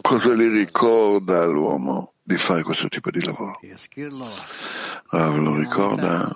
Cosa 0.01 0.33
gli 0.33 0.49
ricorda 0.49 1.41
all'uomo 1.43 2.13
di 2.21 2.37
fare 2.37 2.63
questo 2.63 2.87
tipo 2.87 3.09
di 3.09 3.23
lavoro? 3.23 3.59
Ah, 5.07 5.27
lo 5.27 5.57
ricorda 5.57 6.29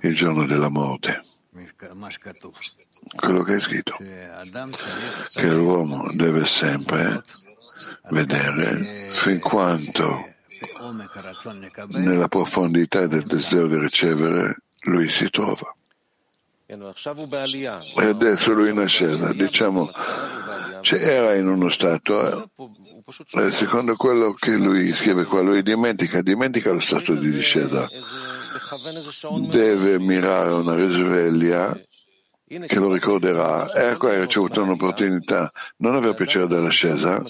il 0.00 0.14
giorno 0.14 0.46
della 0.46 0.68
morte 0.68 1.22
quello 3.16 3.42
che 3.42 3.56
è 3.56 3.60
scritto, 3.60 3.96
che 3.98 5.48
l'uomo 5.48 6.10
deve 6.12 6.46
sempre 6.46 7.22
vedere 8.10 9.08
fin 9.10 9.38
quanto 9.38 10.30
nella 11.88 12.28
profondità 12.28 13.06
del 13.06 13.26
desiderio 13.26 13.68
di 13.68 13.78
ricevere 13.78 14.62
lui 14.82 15.08
si 15.08 15.30
trova. 15.30 15.74
E 16.66 18.06
adesso 18.06 18.54
lui 18.54 18.70
in 18.70 18.78
ascesa, 18.78 19.32
diciamo, 19.32 19.90
era 20.90 21.34
in 21.34 21.46
uno 21.46 21.68
stato, 21.68 22.50
eh, 23.32 23.50
secondo 23.50 23.94
quello 23.96 24.32
che 24.32 24.52
lui 24.52 24.90
scrive 24.92 25.24
qua, 25.24 25.42
lui 25.42 25.62
dimentica, 25.62 26.22
dimentica 26.22 26.72
lo 26.72 26.80
stato 26.80 27.14
di 27.14 27.30
discesa. 27.30 27.86
Deve 29.50 29.98
mirare 29.98 30.52
una 30.52 30.74
risveglia 30.74 31.78
che 32.66 32.78
lo 32.78 32.90
ricorderà. 32.90 33.70
Ecco, 33.70 34.08
hai 34.08 34.22
ricevuto 34.22 34.62
un'opportunità, 34.62 35.52
non 35.78 35.96
avere 35.96 36.14
piacere 36.14 36.46
dell'ascesa, 36.46 37.22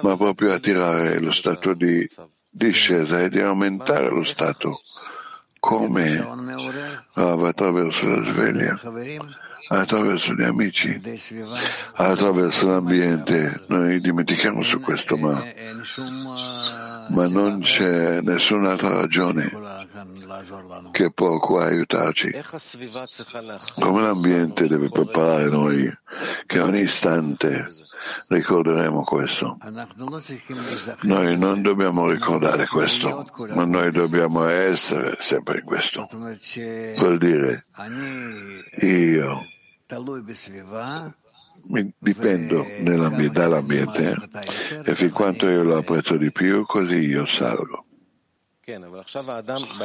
ma 0.00 0.16
proprio 0.16 0.54
attirare 0.54 1.20
lo 1.20 1.32
stato 1.32 1.74
di 1.74 2.08
discesa 2.48 3.20
e 3.20 3.28
di 3.28 3.40
aumentare 3.40 4.08
lo 4.08 4.24
stato 4.24 4.80
come 5.64 6.20
attraverso 7.14 8.06
la 8.06 8.22
sveglia 8.22 8.78
attraverso 9.68 10.34
gli 10.34 10.42
amici, 10.42 11.00
attraverso 11.94 12.68
l'ambiente. 12.68 13.62
Noi 13.68 13.98
dimentichiamo 13.98 14.60
su 14.62 14.78
questo, 14.80 15.16
ma, 15.16 15.42
ma 17.08 17.28
non 17.28 17.60
c'è 17.60 18.20
nessun'altra 18.20 18.90
ragione 18.90 19.50
che 20.90 21.10
può 21.10 21.38
qua 21.38 21.66
aiutarci. 21.66 22.34
Come 23.80 24.02
l'ambiente 24.02 24.68
deve 24.68 24.88
preparare 24.88 25.48
noi, 25.48 25.92
che 26.46 26.60
ogni 26.60 26.80
istante 26.80 27.66
ricorderemo 28.28 29.04
questo. 29.04 29.56
Noi 31.02 31.38
non 31.38 31.62
dobbiamo 31.62 32.10
ricordare 32.10 32.66
questo, 32.66 33.26
ma 33.54 33.64
noi 33.64 33.90
dobbiamo 33.90 34.44
essere 34.46 35.16
sempre 35.18 35.58
in 35.58 35.64
questo. 35.64 36.08
Vuol 36.96 37.18
dire, 37.18 37.66
io 38.80 39.40
dipendo 41.98 42.66
dall'ambiente 43.32 44.16
e 44.84 44.94
fin 44.94 45.10
quanto 45.10 45.48
io 45.48 45.62
lo 45.62 45.78
apprezzo 45.78 46.16
di 46.16 46.30
più, 46.30 46.64
così 46.66 46.96
io 46.96 47.24
salgo. 47.26 47.83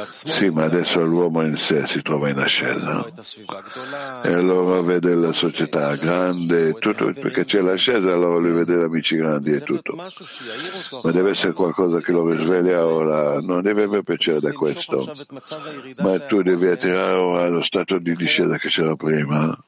Sì, 0.08 0.48
ma 0.48 0.64
adesso 0.64 1.04
l'uomo 1.04 1.44
in 1.44 1.56
sé 1.56 1.86
si 1.86 2.00
trova 2.00 2.30
in 2.30 2.38
ascesa 2.38 3.04
e 4.22 4.32
allora 4.32 4.80
vede 4.80 5.14
la 5.14 5.32
società 5.32 5.94
grande, 5.96 6.72
tutto, 6.74 7.12
perché 7.12 7.44
c'è 7.44 7.60
l'ascesa, 7.60 8.10
allora 8.10 8.38
lui 8.38 8.52
vede 8.52 8.78
gli 8.78 8.82
amici 8.82 9.16
grandi 9.16 9.52
e 9.52 9.60
tutto. 9.60 9.96
Ma 11.02 11.10
deve 11.10 11.30
essere 11.30 11.52
qualcosa 11.52 12.00
che 12.00 12.12
lo 12.12 12.26
risveglia 12.30 12.86
ora, 12.86 13.38
non 13.40 13.60
deve 13.60 13.82
avere 13.82 14.02
piacere 14.02 14.40
da 14.40 14.52
questo, 14.52 15.10
ma 16.02 16.18
tu 16.20 16.40
devi 16.40 16.68
attirare 16.68 17.18
ora 17.18 17.48
lo 17.48 17.62
stato 17.62 17.98
di 17.98 18.16
discesa 18.16 18.56
che 18.56 18.68
c'era 18.68 18.96
prima, 18.96 19.62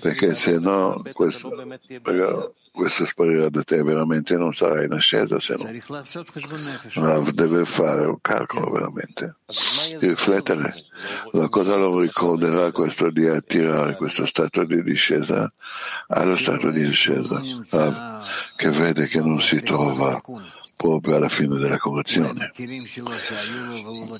perché 0.00 0.34
se 0.34 0.58
no 0.58 1.02
questo, 1.12 1.50
questo 2.72 3.04
sparirà 3.04 3.48
da 3.48 3.62
te, 3.62 3.82
veramente 3.82 4.36
non 4.36 4.54
sarai 4.54 4.86
in 4.86 4.92
ascesa 4.92 5.40
se 5.40 5.54
no. 5.58 5.68
Rav 6.94 7.30
deve 7.30 7.64
fare 7.64 8.06
un 8.06 8.20
calcolo 8.20 8.70
veramente, 8.70 9.36
riflettere. 9.98 10.72
La 11.32 11.48
cosa 11.48 11.74
lo 11.74 12.00
ricorderà 12.00 12.70
questo 12.70 13.10
di 13.10 13.26
attirare 13.26 13.96
questo 13.96 14.24
stato 14.26 14.64
di 14.64 14.82
discesa 14.82 15.52
allo 16.08 16.36
stato 16.36 16.70
di 16.70 16.86
discesa. 16.86 17.40
Rav 17.70 18.24
che 18.56 18.70
vede 18.70 19.06
che 19.06 19.20
non 19.20 19.42
si 19.42 19.60
trova 19.60 20.20
proprio 20.76 21.16
alla 21.16 21.28
fine 21.28 21.58
della 21.58 21.76
correzione. 21.76 22.52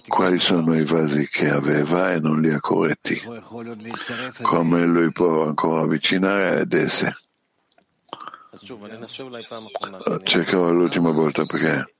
Quali 0.06 0.38
sono 0.38 0.76
i 0.76 0.84
vasi 0.84 1.26
che 1.28 1.48
aveva 1.48 2.12
e 2.12 2.20
non 2.20 2.40
li 2.40 2.50
ha 2.50 2.60
corretti? 2.60 3.22
Come 4.42 4.84
lui 4.84 5.10
può 5.12 5.46
ancora 5.46 5.82
avvicinare 5.82 6.60
ad 6.60 6.72
esse? 6.74 7.14
Cercherò 10.24 10.70
l'ultima 10.70 11.10
volta 11.10 11.44
perché 11.44 11.94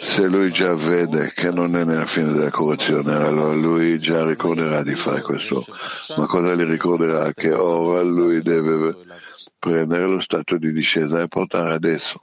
se 0.00 0.26
lui 0.26 0.52
già 0.52 0.74
vede 0.74 1.32
che 1.34 1.50
non 1.50 1.76
è 1.76 1.84
nella 1.84 2.06
fine 2.06 2.32
della 2.32 2.50
correzione, 2.50 3.14
allora 3.14 3.52
lui 3.52 3.98
già 3.98 4.24
ricorderà 4.24 4.82
di 4.82 4.94
fare 4.94 5.20
questo. 5.22 5.64
Ma 6.16 6.26
cosa 6.26 6.54
gli 6.54 6.64
ricorderà? 6.64 7.32
Che 7.32 7.52
ora 7.52 8.02
lui 8.02 8.40
deve 8.42 8.96
prendere 9.58 10.06
lo 10.06 10.20
stato 10.20 10.56
di 10.56 10.72
discesa 10.72 11.20
e 11.20 11.26
portare 11.26 11.74
adesso. 11.74 12.22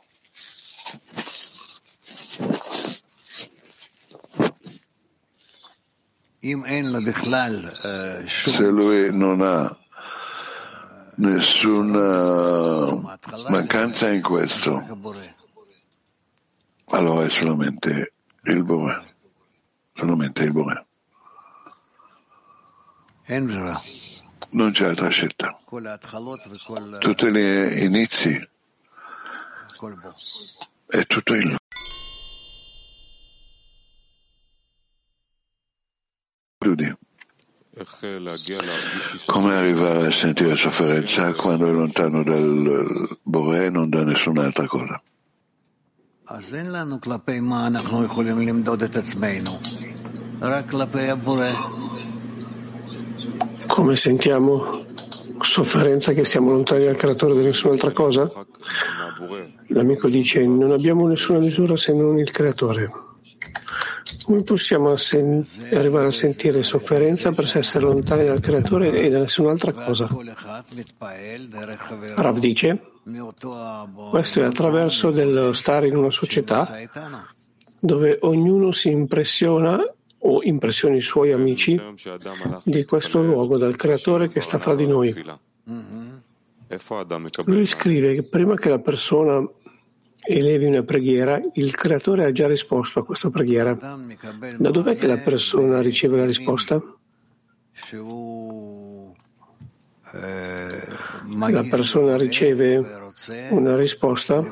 Se 8.25 8.67
lui 8.69 9.15
non 9.17 9.41
ha 9.41 9.77
nessuna 11.15 13.01
mancanza 13.49 14.09
in 14.11 14.21
questo, 14.21 14.81
allora 16.87 17.25
è 17.25 17.29
solamente 17.29 18.13
il 18.43 18.63
Bore, 18.63 19.05
solamente 19.93 20.43
il 20.43 20.51
Bore. 20.51 20.85
Non 24.49 24.71
c'è 24.71 24.87
altra 24.87 25.09
scelta. 25.09 25.59
Tutti 26.99 27.31
gli 27.31 27.83
inizi 27.83 28.49
è 30.87 31.05
tutto 31.07 31.33
il 31.33 31.57
Chiudi. 36.59 36.95
Come 39.25 39.55
arrivare 39.55 40.05
a 40.05 40.11
sentire 40.11 40.55
sofferenza 40.55 41.31
quando 41.31 41.65
è 41.65 41.71
lontano 41.71 42.23
dal 42.23 43.17
Bore 43.23 43.65
e 43.65 43.69
non 43.71 43.89
da 43.89 44.03
nessun'altra 44.03 44.67
cosa? 44.67 45.01
Come 53.65 53.95
sentiamo 53.95 54.85
sofferenza 55.41 56.11
che 56.13 56.25
siamo 56.25 56.51
lontani 56.51 56.85
dal 56.85 56.95
creatore 56.95 57.39
di 57.39 57.45
nessun'altra 57.45 57.91
cosa? 57.91 58.31
L'amico 59.69 60.07
dice 60.07 60.45
non 60.45 60.71
abbiamo 60.71 61.07
nessuna 61.07 61.39
misura 61.39 61.75
se 61.75 61.91
non 61.93 62.19
il 62.19 62.29
creatore. 62.29 63.02
Come 64.23 64.43
possiamo 64.43 64.95
sen- 64.95 65.45
arrivare 65.73 66.07
a 66.07 66.11
sentire 66.11 66.63
sofferenza 66.63 67.31
per 67.31 67.51
essere 67.53 67.83
lontani 67.83 68.25
dal 68.25 68.39
creatore 68.39 69.01
e 69.01 69.09
da 69.09 69.19
nessun'altra 69.19 69.71
cosa? 69.73 70.07
Rav 72.15 72.39
dice, 72.39 72.79
questo 74.09 74.41
è 74.41 74.43
attraverso 74.45 75.11
dello 75.11 75.53
stare 75.53 75.87
in 75.87 75.97
una 75.97 76.11
società 76.11 76.79
dove 77.79 78.17
ognuno 78.21 78.71
si 78.71 78.89
impressiona 78.89 79.77
o 80.25 80.41
impressioni 80.41 80.97
i 80.97 81.01
suoi 81.01 81.33
amici 81.33 81.79
di 82.63 82.85
questo 82.85 83.21
luogo 83.21 83.57
dal 83.57 83.75
creatore 83.75 84.29
che 84.29 84.39
sta 84.39 84.57
fra 84.57 84.73
di 84.73 84.87
noi. 84.87 85.13
Lui 87.45 87.65
scrive 87.65 88.15
che 88.15 88.23
prima 88.23 88.55
che 88.55 88.69
la 88.69 88.79
persona 88.79 89.45
elevi 90.25 90.65
una 90.65 90.83
preghiera, 90.83 91.39
il 91.53 91.75
creatore 91.75 92.25
ha 92.25 92.31
già 92.31 92.47
risposto 92.47 92.99
a 92.99 93.05
questa 93.05 93.29
preghiera. 93.29 93.73
Da 94.57 94.69
dov'è 94.69 94.95
che 94.95 95.07
la 95.07 95.17
persona 95.17 95.81
riceve 95.81 96.17
la 96.17 96.25
risposta? 96.25 96.81
La 101.49 101.63
persona 101.69 102.17
riceve 102.17 103.11
una 103.49 103.75
risposta 103.75 104.43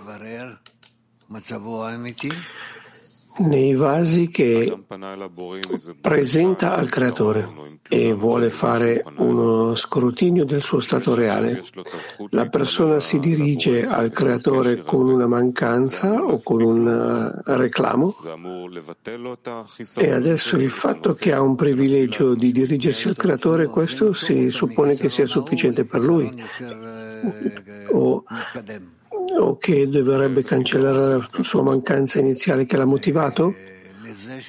nei 3.39 3.75
vasi 3.75 4.29
che 4.29 4.77
presenta 5.99 6.75
al 6.75 6.89
creatore 6.89 7.79
e 7.87 8.13
vuole 8.13 8.49
fare 8.49 9.03
uno 9.17 9.75
scrutinio 9.75 10.45
del 10.45 10.61
suo 10.61 10.79
stato 10.79 11.15
reale. 11.15 11.61
La 12.29 12.47
persona 12.47 12.99
si 12.99 13.19
dirige 13.19 13.85
al 13.85 14.09
creatore 14.09 14.83
con 14.83 15.09
una 15.09 15.27
mancanza 15.27 16.13
o 16.13 16.39
con 16.43 16.61
un 16.61 16.87
eh, 16.87 17.57
reclamo 17.57 18.15
e 19.95 20.11
adesso 20.11 20.57
il 20.57 20.69
fatto 20.69 21.13
che 21.13 21.33
ha 21.33 21.41
un 21.41 21.55
privilegio 21.55 22.35
di 22.35 22.51
dirigersi 22.51 23.07
al 23.07 23.15
creatore, 23.15 23.67
questo 23.67 24.13
si 24.13 24.49
suppone 24.49 24.95
che 24.95 25.09
sia 25.09 25.25
sufficiente 25.25 25.85
per 25.85 26.01
lui 26.01 26.31
o 27.91 28.23
o 29.39 29.57
che 29.57 29.87
dovrebbe 29.87 30.43
cancellare 30.43 31.17
la 31.17 31.43
sua 31.43 31.63
mancanza 31.63 32.19
iniziale 32.19 32.65
che 32.65 32.77
l'ha 32.77 32.85
motivato? 32.85 33.53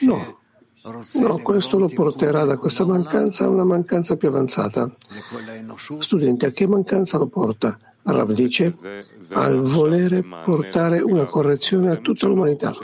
No. 0.01 0.41
No, 1.13 1.39
questo 1.39 1.79
lo 1.79 1.89
porterà 1.89 2.45
da 2.45 2.57
questa 2.57 2.85
mancanza 2.85 3.45
a 3.45 3.49
una 3.49 3.65
mancanza 3.65 4.17
più 4.17 4.29
avanzata. 4.29 4.91
Studente, 5.99 6.47
a 6.47 6.51
che 6.51 6.67
mancanza 6.67 7.19
lo 7.19 7.29
porta? 7.29 7.79
Rav 8.05 8.33
dice 8.33 8.73
al 9.31 9.61
volere 9.61 10.25
portare 10.45 11.01
una 11.01 11.25
correzione 11.25 11.93
a 11.93 11.97
tutta 11.97 12.27
l'umanità. 12.27 12.75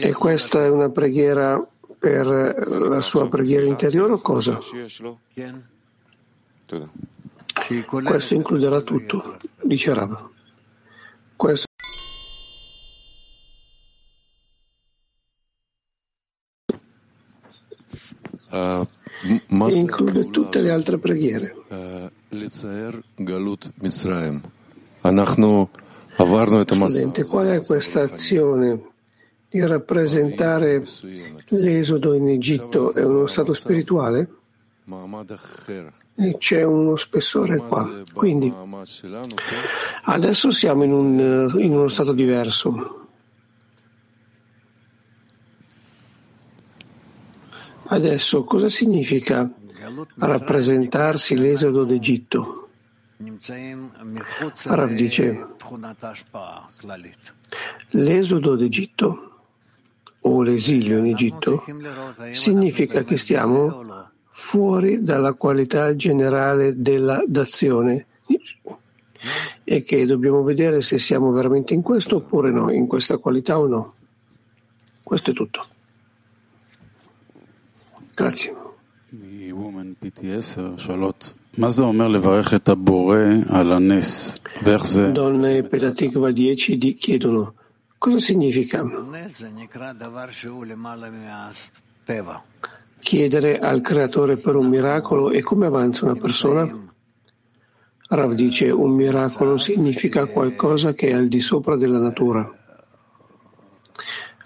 E 0.00 0.12
questa 0.12 0.64
è 0.64 0.68
una 0.68 0.90
preghiera 0.90 1.66
per 1.98 2.26
la 2.26 3.00
sua 3.00 3.28
preghiera 3.28 3.64
interiore 3.64 4.12
o 4.12 4.18
cosa? 4.18 4.58
Questo 7.86 8.34
includerà 8.34 8.80
tutto. 8.80 9.36
dice 9.62 9.92
Rav. 9.92 10.28
Questo 11.36 11.66
include 19.78 20.30
tutte 20.30 20.60
le 20.60 20.70
altre 20.70 20.98
preghiere. 20.98 21.54
Studente, 26.90 27.24
qual 27.24 27.46
è 27.48 27.64
questa 27.64 28.00
azione 28.02 28.80
di 29.50 29.60
rappresentare 29.64 30.84
l'esodo 31.48 32.14
in 32.14 32.28
Egitto? 32.28 32.94
È 32.94 33.02
uno 33.02 33.26
stato 33.26 33.52
spirituale? 33.52 34.37
E 36.14 36.36
c'è 36.38 36.62
uno 36.62 36.96
spessore 36.96 37.58
qua. 37.58 37.86
Quindi 38.14 38.52
adesso 40.04 40.50
siamo 40.50 40.84
in, 40.84 40.92
un, 40.92 41.54
in 41.58 41.72
uno 41.72 41.88
stato 41.88 42.12
diverso. 42.12 43.06
Adesso 47.90 48.44
cosa 48.44 48.68
significa 48.68 49.50
rappresentarsi 50.16 51.36
l'esodo 51.36 51.84
d'Egitto? 51.84 52.68
Rav 54.64 54.92
dice, 54.92 55.46
l'esodo 57.90 58.56
d'Egitto 58.56 59.28
o 60.20 60.42
l'esilio 60.42 60.98
in 60.98 61.06
Egitto 61.06 61.64
significa 62.32 63.02
che 63.02 63.16
stiamo 63.16 63.87
fuori 64.40 65.02
dalla 65.02 65.32
qualità 65.32 65.96
generale 65.96 66.80
della 66.80 67.20
d'azione 67.26 68.06
e 69.64 69.82
che 69.82 70.06
dobbiamo 70.06 70.44
vedere 70.44 70.80
se 70.80 70.96
siamo 70.96 71.32
veramente 71.32 71.74
in 71.74 71.82
questo 71.82 72.16
oppure 72.16 72.52
no, 72.52 72.70
in 72.70 72.86
questa 72.86 73.18
qualità 73.18 73.58
o 73.58 73.66
no. 73.66 73.94
Questo 75.02 75.32
è 75.32 75.34
tutto. 75.34 75.66
Grazie. 78.14 78.56
Donne 85.10 85.64
Petatikva 85.64 86.30
10 86.30 86.78
chiedono 86.94 87.54
cosa 87.98 88.18
significa 88.18 88.84
chiedere 93.00 93.58
al 93.58 93.80
creatore 93.80 94.36
per 94.36 94.56
un 94.56 94.68
miracolo 94.68 95.30
e 95.30 95.42
come 95.42 95.66
avanza 95.66 96.04
una 96.04 96.16
persona? 96.16 96.86
Rav 98.10 98.32
dice 98.32 98.70
un 98.70 98.92
miracolo 98.92 99.58
significa 99.58 100.26
qualcosa 100.26 100.94
che 100.94 101.08
è 101.08 101.12
al 101.12 101.28
di 101.28 101.40
sopra 101.40 101.76
della 101.76 101.98
natura. 101.98 102.50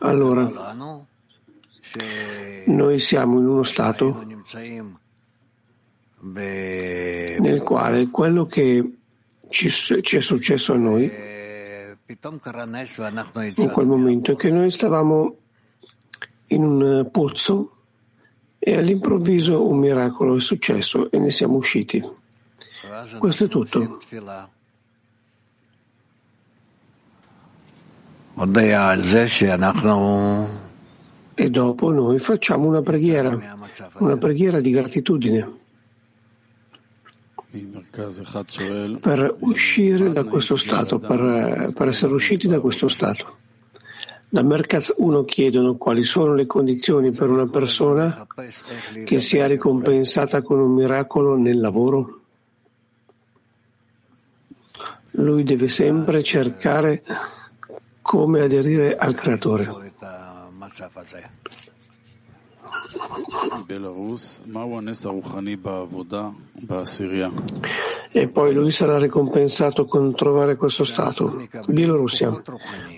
Allora, 0.00 0.74
noi 2.66 2.98
siamo 2.98 3.38
in 3.38 3.46
uno 3.46 3.62
stato 3.62 4.24
nel 6.20 7.62
quale 7.62 8.08
quello 8.08 8.46
che 8.46 8.96
ci, 9.48 9.68
ci 9.70 10.16
è 10.16 10.20
successo 10.20 10.72
a 10.72 10.76
noi 10.76 11.30
in 13.56 13.70
quel 13.70 13.86
momento 13.86 14.32
è 14.32 14.36
che 14.36 14.50
noi 14.50 14.70
stavamo 14.70 15.36
in 16.48 16.64
un 16.64 17.08
pozzo 17.10 17.81
e 18.64 18.76
all'improvviso 18.76 19.66
un 19.66 19.78
miracolo 19.78 20.36
è 20.36 20.40
successo 20.40 21.10
e 21.10 21.18
ne 21.18 21.32
siamo 21.32 21.56
usciti. 21.56 22.00
Questo 23.18 23.44
è 23.44 23.48
tutto. 23.48 24.00
E 31.34 31.50
dopo 31.50 31.90
noi 31.90 32.20
facciamo 32.20 32.68
una 32.68 32.82
preghiera, 32.82 33.56
una 33.94 34.16
preghiera 34.16 34.60
di 34.60 34.70
gratitudine 34.70 35.58
per 39.00 39.36
uscire 39.40 40.08
da 40.10 40.22
questo 40.22 40.54
stato, 40.54 41.00
per, 41.00 41.72
per 41.74 41.88
essere 41.88 42.12
usciti 42.12 42.46
da 42.46 42.60
questo 42.60 42.86
stato. 42.86 43.38
Da 44.32 44.42
Merkaz 44.42 44.94
1 44.96 45.24
chiedono 45.24 45.76
quali 45.76 46.04
sono 46.04 46.32
le 46.32 46.46
condizioni 46.46 47.10
per 47.10 47.28
una 47.28 47.44
persona 47.44 48.26
che 49.04 49.18
sia 49.18 49.46
ricompensata 49.46 50.40
con 50.40 50.58
un 50.58 50.72
miracolo 50.72 51.36
nel 51.36 51.60
lavoro. 51.60 52.20
Lui 55.10 55.42
deve 55.42 55.68
sempre 55.68 56.22
cercare 56.22 57.02
come 58.00 58.40
aderire 58.40 58.96
al 58.96 59.14
creatore. 59.14 59.70
E 68.10 68.28
poi 68.28 68.52
lui 68.52 68.72
sarà 68.72 68.98
ricompensato 68.98 69.84
con 69.84 70.14
trovare 70.14 70.56
questo 70.56 70.84
stato. 70.84 71.46
Bielorussia, 71.68 72.42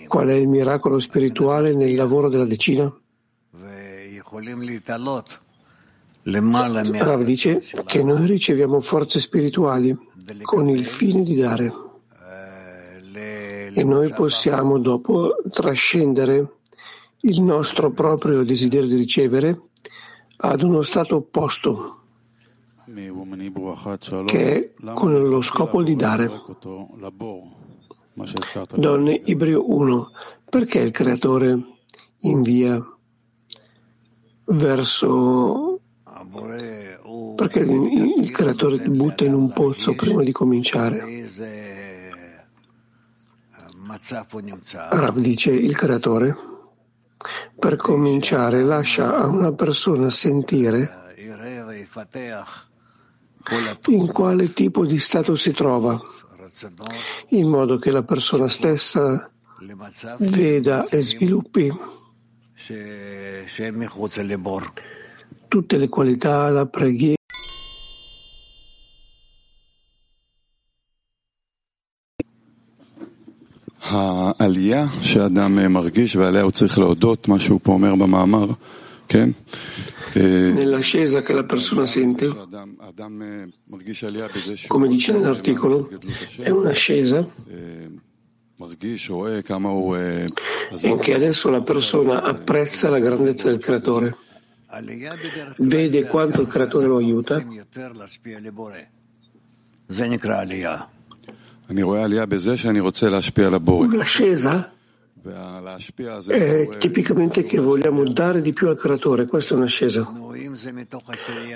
qual 0.07 0.27
è 0.27 0.33
il 0.33 0.47
miracolo 0.47 0.99
spirituale 0.99 1.75
nel 1.75 1.93
lavoro 1.95 2.29
della 2.29 2.45
decina? 2.45 2.91
Rav 6.23 7.21
dice 7.21 7.61
che 7.85 8.03
noi 8.03 8.25
riceviamo 8.25 8.79
forze 8.79 9.19
spirituali 9.19 9.95
con 10.41 10.67
il 10.67 10.83
fine 10.83 11.23
di 11.23 11.35
dare 11.35 11.73
e 13.73 13.83
noi 13.83 14.11
possiamo 14.13 14.79
dopo 14.79 15.35
trascendere 15.51 16.53
il 17.21 17.41
nostro 17.41 17.91
proprio 17.91 18.43
desiderio 18.43 18.87
di 18.87 18.95
ricevere 18.95 19.61
ad 20.37 20.61
uno 20.63 20.81
stato 20.81 21.17
opposto, 21.17 22.01
che 24.25 24.53
è 24.53 24.93
con 24.93 25.13
lo 25.13 25.41
scopo 25.41 25.81
di 25.83 25.95
dare. 25.95 26.29
Donne 28.75 29.21
Ibreo 29.25 29.69
1, 29.69 30.11
perché 30.49 30.79
il 30.79 30.91
creatore 30.91 31.59
invia 32.19 32.81
verso 34.45 35.79
perché 37.35 37.59
il 37.59 38.31
creatore 38.31 38.77
ti 38.79 38.89
butta 38.89 39.25
in 39.25 39.33
un 39.33 39.51
pozzo 39.51 39.93
prima 39.95 40.23
di 40.23 40.31
cominciare? 40.31 41.03
Rav 44.89 45.19
dice 45.19 45.51
il 45.51 45.75
creatore 45.75 46.54
per 47.57 47.75
cominciare 47.75 48.63
lascia 48.63 49.15
a 49.15 49.25
una 49.25 49.51
persona 49.51 50.09
sentire 50.09 51.03
in 53.87 54.07
quale 54.07 54.53
tipo 54.53 54.85
di 54.85 54.97
stato 54.97 55.35
si 55.35 55.51
trova, 55.51 56.01
in 57.29 57.47
modo 57.47 57.77
che 57.77 57.91
la 57.91 58.03
persona 58.03 58.49
stessa 58.49 59.29
veda 60.17 60.87
e 60.87 61.01
sviluppi 61.01 61.71
tutte 65.47 65.77
le 65.77 65.89
qualità, 65.89 66.49
la 66.49 66.65
preghiera. 66.65 67.15
העלייה 73.94 74.86
שאדם 75.02 75.72
מרגיש 75.72 76.16
ועליה 76.16 76.42
הוא 76.42 76.50
צריך 76.50 76.78
להודות, 76.78 77.28
מה 77.28 77.38
שהוא 77.38 77.60
פה 77.62 77.72
אומר 77.72 77.94
במאמר, 77.94 78.46
כן? 79.08 79.30
Nell'ascesa 80.14 81.22
che 81.22 81.32
la 81.32 81.44
persona 81.44 81.86
sente, 81.86 82.26
come 84.66 84.88
dice 84.88 85.12
nell'articolo, 85.12 85.88
è 86.38 86.50
un'ascesa 86.50 87.28
in 90.82 90.98
che 90.98 91.14
adesso 91.14 91.50
la 91.50 91.60
persona 91.60 92.22
apprezza 92.22 92.88
la 92.88 92.98
grandezza 92.98 93.48
del 93.50 93.60
creatore, 93.60 94.16
vede 95.58 96.06
quanto 96.06 96.40
il 96.40 96.48
creatore 96.48 96.86
lo 96.86 96.96
aiuta 96.96 97.44
Un'ascesa 103.93 104.71
è 106.27 106.67
tipicamente 106.77 107.43
che 107.45 107.57
vogliamo 107.59 108.03
dare 108.03 108.41
di 108.41 108.53
più 108.53 108.67
al 108.67 108.77
creatore, 108.77 109.25
questa 109.25 109.55
è 109.55 109.57
un'ascesa. 109.57 110.07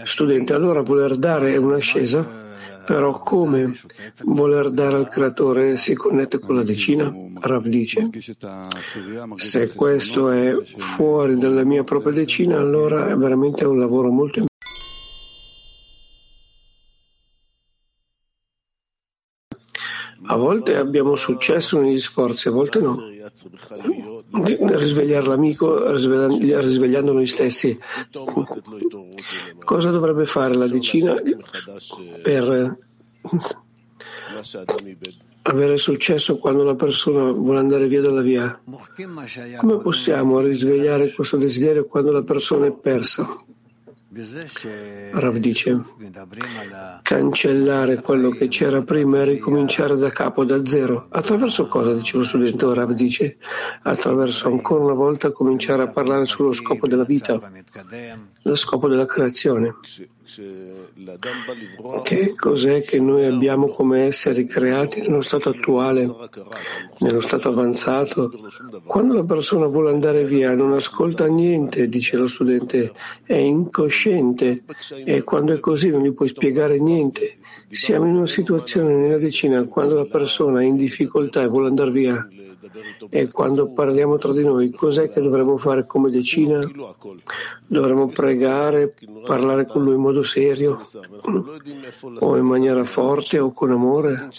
Studente, 0.06 0.54
allora 0.54 0.82
voler 0.82 1.16
dare 1.18 1.54
è 1.54 1.58
un'ascesa, 1.58 2.28
però 2.84 3.20
come 3.20 3.80
voler 4.24 4.72
dare 4.72 4.96
al 4.96 5.08
creatore 5.08 5.78
si 5.78 5.94
connette 5.94 6.40
con 6.40 6.56
la 6.56 6.64
decina? 6.64 7.14
Rav 7.40 7.68
dice, 7.68 8.10
se 9.36 9.74
questo 9.76 10.32
è 10.32 10.58
fuori 10.64 11.38
dalla 11.38 11.64
mia 11.64 11.84
propria 11.84 12.14
decina, 12.14 12.58
allora 12.58 13.12
è 13.12 13.16
veramente 13.16 13.64
un 13.66 13.78
lavoro 13.78 14.10
molto 14.10 14.40
importante. 14.40 14.49
A 20.32 20.36
volte 20.36 20.76
abbiamo 20.76 21.16
successo 21.16 21.82
negli 21.82 21.98
sforzi, 21.98 22.50
a 22.50 22.52
volte 22.52 22.80
no. 22.80 22.96
Risvegliare 24.76 25.26
l'amico, 25.26 25.92
risvegliando 25.92 27.14
noi 27.14 27.26
stessi. 27.26 27.80
Cosa 29.64 29.90
dovrebbe 29.90 30.28
fare 30.28 30.54
la 30.54 30.68
decina 30.68 31.20
per 32.22 32.78
avere 35.42 35.78
successo 35.80 36.38
quando 36.38 36.64
la 36.64 36.76
persona 36.76 37.32
vuole 37.32 37.58
andare 37.58 37.88
via 37.88 38.02
dalla 38.02 38.22
via? 38.22 38.62
Come 39.58 39.82
possiamo 39.82 40.42
risvegliare 40.42 41.12
questo 41.12 41.38
desiderio 41.38 41.86
quando 41.86 42.12
la 42.12 42.22
persona 42.22 42.68
è 42.68 42.72
persa? 42.72 43.28
Rav 44.12 45.38
dice, 45.38 45.84
cancellare 47.04 48.02
quello 48.02 48.32
che 48.32 48.48
c'era 48.48 48.82
prima 48.82 49.20
e 49.20 49.26
ricominciare 49.26 49.96
da 49.98 50.10
capo, 50.10 50.44
da 50.44 50.66
zero. 50.66 51.06
Attraverso 51.10 51.68
cosa, 51.68 51.94
dice 51.94 52.18
lo 52.18 52.24
studente? 52.24 52.74
Rav 52.74 52.92
dice, 52.94 53.38
attraverso 53.84 54.48
ancora 54.48 54.84
una 54.84 54.94
volta 54.94 55.30
cominciare 55.30 55.84
a 55.84 55.90
parlare 55.90 56.26
sullo 56.26 56.54
scopo 56.54 56.88
della 56.88 57.04
vita, 57.04 57.40
lo 58.42 58.56
scopo 58.56 58.88
della 58.88 59.06
creazione. 59.06 59.76
Che 62.04 62.36
cos'è 62.36 62.84
che 62.84 63.00
noi 63.00 63.26
abbiamo 63.26 63.68
come 63.68 64.06
esseri 64.06 64.46
creati 64.46 65.02
nello 65.02 65.22
stato 65.22 65.50
attuale, 65.50 66.08
nello 67.00 67.20
stato 67.20 67.50
avanzato? 67.50 68.32
Quando 68.86 69.16
la 69.16 69.24
persona 69.24 69.66
vuole 69.66 69.92
andare 69.92 70.26
via 70.26 70.54
non 70.54 70.74
ascolta 70.74 71.26
niente, 71.26 71.90
dice 71.90 72.18
lo 72.18 72.28
studente, 72.28 72.94
è 73.24 73.36
incosciente 73.36 74.64
e 75.04 75.24
quando 75.24 75.54
è 75.54 75.60
così 75.60 75.90
non 75.90 76.04
gli 76.04 76.14
puoi 76.14 76.28
spiegare 76.28 76.80
niente. 76.80 77.38
Siamo 77.70 78.06
in 78.06 78.16
una 78.16 78.28
situazione 78.28 78.96
nella 78.96 79.18
decina 79.18 79.64
quando 79.64 79.96
la 79.96 80.06
persona 80.06 80.62
è 80.62 80.66
in 80.66 80.76
difficoltà 80.76 81.42
e 81.42 81.48
vuole 81.48 81.68
andare 81.68 81.92
via 81.92 82.28
e 83.10 83.30
quando 83.30 83.72
parliamo 83.72 84.18
tra 84.18 84.32
di 84.34 84.44
noi, 84.44 84.70
cos'è 84.72 85.12
che 85.12 85.22
dovremmo 85.22 85.58
fare 85.58 85.86
come 85.86 86.10
decina? 86.10 86.60
Dovremmo 87.66 88.08
pregare, 88.08 88.94
parlare 89.26 89.66
con 89.66 89.84
lui 89.84 89.96
in 89.96 90.02
modo 90.02 90.24
serio, 90.24 90.80
o 92.20 92.38
in 92.38 92.46
maniera 92.46 92.84
forte 92.84 93.40
o 93.40 93.52
con 93.52 93.72
amore. 93.72 94.30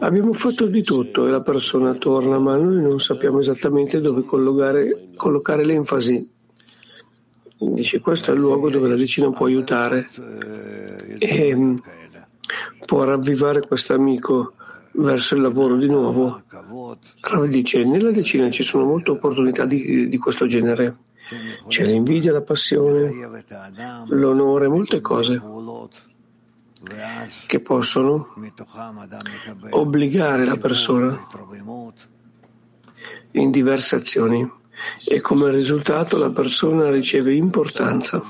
Abbiamo 0.00 0.32
fatto 0.32 0.66
di 0.66 0.82
tutto 0.82 1.26
e 1.26 1.30
la 1.30 1.42
persona 1.42 1.94
torna, 1.94 2.38
ma 2.38 2.56
noi 2.56 2.80
non 2.80 3.00
sappiamo 3.00 3.40
esattamente 3.40 4.00
dove 4.00 4.22
collocare, 4.22 5.64
l'enfasi. 5.64 6.32
Dice, 7.58 8.00
questo 8.00 8.32
è 8.32 8.34
il 8.34 8.40
luogo 8.40 8.68
dove 8.68 8.88
la 8.88 8.96
decina 8.96 9.30
può 9.30 9.46
aiutare 9.46 10.06
e 11.18 11.80
può 12.84 13.04
ravvivare 13.04 13.60
questo 13.66 13.94
amico 13.94 14.55
verso 14.96 15.34
il 15.34 15.42
lavoro 15.42 15.76
di 15.76 15.86
nuovo. 15.86 16.40
Rav 17.20 17.46
dice, 17.46 17.84
nella 17.84 18.10
decina 18.10 18.50
ci 18.50 18.62
sono 18.62 18.84
molte 18.84 19.12
opportunità 19.12 19.64
di, 19.64 20.08
di 20.08 20.18
questo 20.18 20.46
genere. 20.46 20.96
C'è 21.66 21.84
l'invidia, 21.84 22.32
la 22.32 22.42
passione, 22.42 23.10
l'onore, 24.08 24.68
molte 24.68 25.00
cose 25.00 25.40
che 27.46 27.60
possono 27.60 28.34
obbligare 29.70 30.44
la 30.44 30.56
persona 30.56 31.26
in 33.32 33.50
diverse 33.50 33.96
azioni 33.96 34.48
e 35.06 35.20
come 35.20 35.50
risultato 35.50 36.18
la 36.18 36.30
persona 36.30 36.90
riceve 36.90 37.34
importanza. 37.34 38.22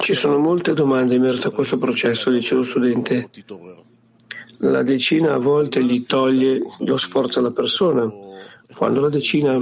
Ci 0.00 0.14
sono 0.14 0.38
molte 0.38 0.74
domande 0.74 1.14
in 1.14 1.22
merito 1.22 1.48
a 1.48 1.52
questo 1.52 1.76
processo, 1.76 2.30
dice 2.30 2.54
lo 2.54 2.62
studente. 2.62 3.30
La 4.58 4.82
decina 4.82 5.34
a 5.34 5.38
volte 5.38 5.84
gli 5.84 6.04
toglie 6.04 6.60
lo 6.80 6.96
sforzo 6.96 7.38
alla 7.38 7.52
persona. 7.52 8.10
Quando 8.74 9.00
la 9.00 9.08
decina 9.08 9.56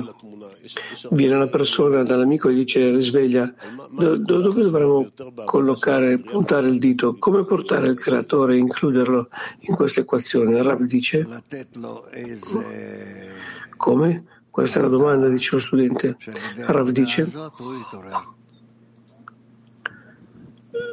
viene 1.11 1.35
una 1.35 1.47
persona 1.47 2.03
dall'amico 2.03 2.49
e 2.49 2.55
dice 2.55 2.91
risveglia, 2.91 3.53
do, 3.91 4.17
dove 4.17 4.63
dovremmo 4.63 5.11
collocare, 5.45 6.19
puntare 6.19 6.69
il 6.69 6.79
dito? 6.79 7.17
Come 7.19 7.45
portare 7.45 7.89
il 7.89 7.99
creatore 7.99 8.55
e 8.55 8.59
includerlo 8.59 9.29
in 9.61 9.75
questa 9.75 10.01
equazione? 10.01 10.63
Rav 10.63 10.83
dice 10.83 11.27
come? 13.77 14.25
Questa 14.51 14.79
è 14.79 14.83
la 14.83 14.89
domanda, 14.89 15.29
dice 15.29 15.51
lo 15.53 15.61
studente. 15.61 16.17
Rav 16.67 16.89
dice 16.91 17.31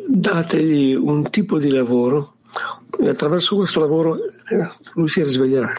dategli 0.07 0.93
un 0.93 1.29
tipo 1.29 1.57
di 1.57 1.69
lavoro 1.69 2.35
e 2.99 3.09
attraverso 3.09 3.55
questo 3.55 3.79
lavoro 3.79 4.17
eh, 4.17 4.71
lui 4.93 5.07
si 5.07 5.23
risveglierà. 5.23 5.73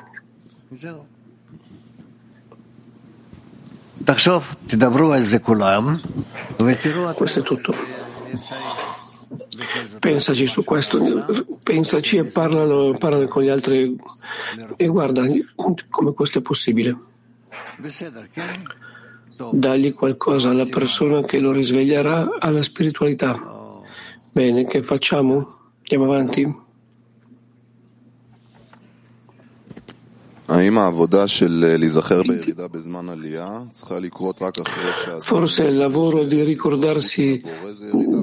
Questo 7.15 7.41
è 7.41 7.43
tutto. 7.43 7.75
Pensaci 9.99 10.47
su 10.47 10.63
questo, 10.63 10.99
pensaci 11.63 12.19
e 12.19 12.25
parlano, 12.25 12.93
parlano 12.99 13.27
con 13.29 13.43
gli 13.43 13.49
altri 13.49 13.97
e 14.77 14.87
guarda 14.87 15.23
come 15.89 16.13
questo 16.13 16.39
è 16.39 16.43
possibile. 16.43 16.97
Dagli 19.53 19.95
qualcosa 19.95 20.51
alla 20.51 20.67
persona 20.67 21.23
che 21.23 21.39
lo 21.39 21.51
risveglierà 21.53 22.37
alla 22.39 22.63
spiritualità. 22.63 23.83
Bene, 24.33 24.65
che 24.65 24.83
facciamo? 24.83 25.59
Andiamo 25.81 26.05
avanti? 26.05 26.64
Forse 35.21 35.65
il 35.65 35.77
lavoro 35.77 36.25
di 36.25 36.43
ricordarsi 36.43 37.43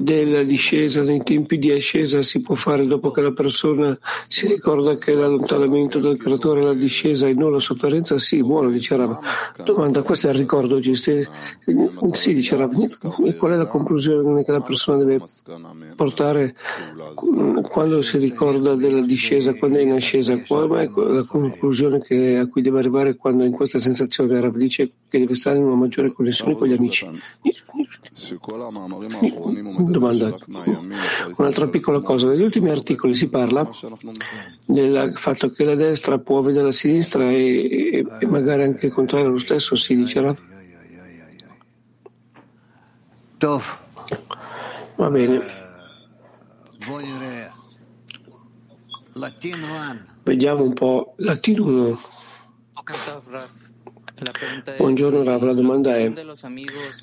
della 0.02 0.44
discesa 0.44 1.02
nei 1.02 1.20
tempi 1.22 1.58
di 1.58 1.72
ascesa 1.72 2.22
si 2.22 2.40
può 2.40 2.54
fare 2.54 2.86
dopo 2.86 3.10
che 3.10 3.22
la 3.22 3.32
persona 3.32 3.98
si 4.28 4.46
ricorda 4.46 4.96
che 4.96 5.14
l'allontanamento 5.14 5.98
del 5.98 6.16
creatore 6.16 6.60
è 6.60 6.64
la 6.64 6.74
discesa 6.74 7.26
e 7.26 7.34
non 7.34 7.50
la 7.50 7.58
sofferenza? 7.58 8.16
Sì, 8.18 8.40
buono, 8.42 8.70
dice 8.70 8.94
Rav. 8.96 9.18
Domanda, 9.64 10.02
questo 10.02 10.28
è 10.28 10.30
il 10.30 10.36
ricordo, 10.36 10.80
sì, 10.80 12.34
dice 12.34 12.56
Rav. 12.56 12.70
Qual 13.36 13.52
è 13.52 13.56
la 13.56 13.66
conclusione 13.66 14.44
che 14.44 14.52
la 14.52 14.60
persona 14.60 15.02
deve 15.02 15.24
portare 15.96 16.54
quando 17.68 18.00
si 18.02 18.18
ricorda 18.18 18.76
della 18.76 19.02
discesa, 19.02 19.54
quando 19.54 19.78
è 19.78 19.82
in 19.82 19.92
ascesa? 19.92 20.38
Qual 20.38 20.70
è 20.70 20.88
la 20.94 21.24
conclusione 21.24 22.00
che 22.00 22.10
che, 22.12 22.38
a 22.38 22.46
cui 22.46 22.60
deve 22.62 22.78
arrivare 22.78 23.16
quando 23.16 23.44
in 23.44 23.52
questa 23.52 23.78
sensazione 23.78 24.38
Rav 24.40 24.56
dice 24.56 24.90
che 25.08 25.18
deve 25.18 25.34
stare 25.34 25.56
in 25.56 25.64
una 25.64 25.74
maggiore 25.74 26.12
connessione 26.12 26.54
con 26.54 26.68
gli 26.68 26.74
amici. 26.74 27.06
Domanda. 29.78 30.36
Un'altra 31.36 31.68
piccola 31.68 32.00
cosa. 32.00 32.28
Negli 32.28 32.42
ultimi 32.42 32.70
articoli 32.70 33.14
si 33.14 33.28
parla 33.28 33.68
del 34.64 35.12
fatto 35.16 35.50
che 35.50 35.64
la 35.64 35.74
destra 35.74 36.18
può 36.18 36.40
vedere 36.40 36.64
la 36.64 36.72
sinistra 36.72 37.30
e, 37.30 38.04
e 38.20 38.26
magari 38.26 38.64
anche 38.64 38.86
il 38.86 38.92
contrario 38.92 39.30
lo 39.30 39.38
stesso, 39.38 39.74
si 39.74 39.96
dice 39.96 40.20
Rav. 40.20 40.38
Va 44.96 45.08
bene. 45.08 45.40
Vediamo 50.22 50.64
un 50.64 50.72
po' 50.72 51.14
latino 51.18 51.64
1. 51.64 52.00
Buongiorno 54.78 55.22
Rav, 55.22 55.42
la 55.42 55.52
domanda 55.52 55.96
è 55.96 56.12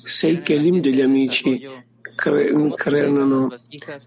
se 0.02 0.28
i 0.28 0.42
kelim 0.42 0.80
degli 0.80 1.00
amici 1.00 1.64
cre- 2.16 2.72
creano 2.74 3.54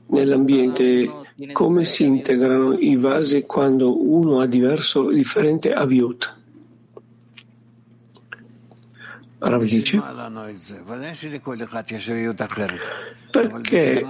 nell'ambiente, 0.08 1.10
come 1.54 1.86
si 1.86 2.04
integrano 2.04 2.74
i 2.74 2.98
vasi 2.98 3.44
quando 3.44 4.04
uno 4.06 4.40
ha 4.42 4.48
diverso, 4.48 5.10
differente 5.10 5.74
aviut? 5.74 6.42
Rav 9.46 9.64
dice? 9.64 10.02
Perché 13.30 14.06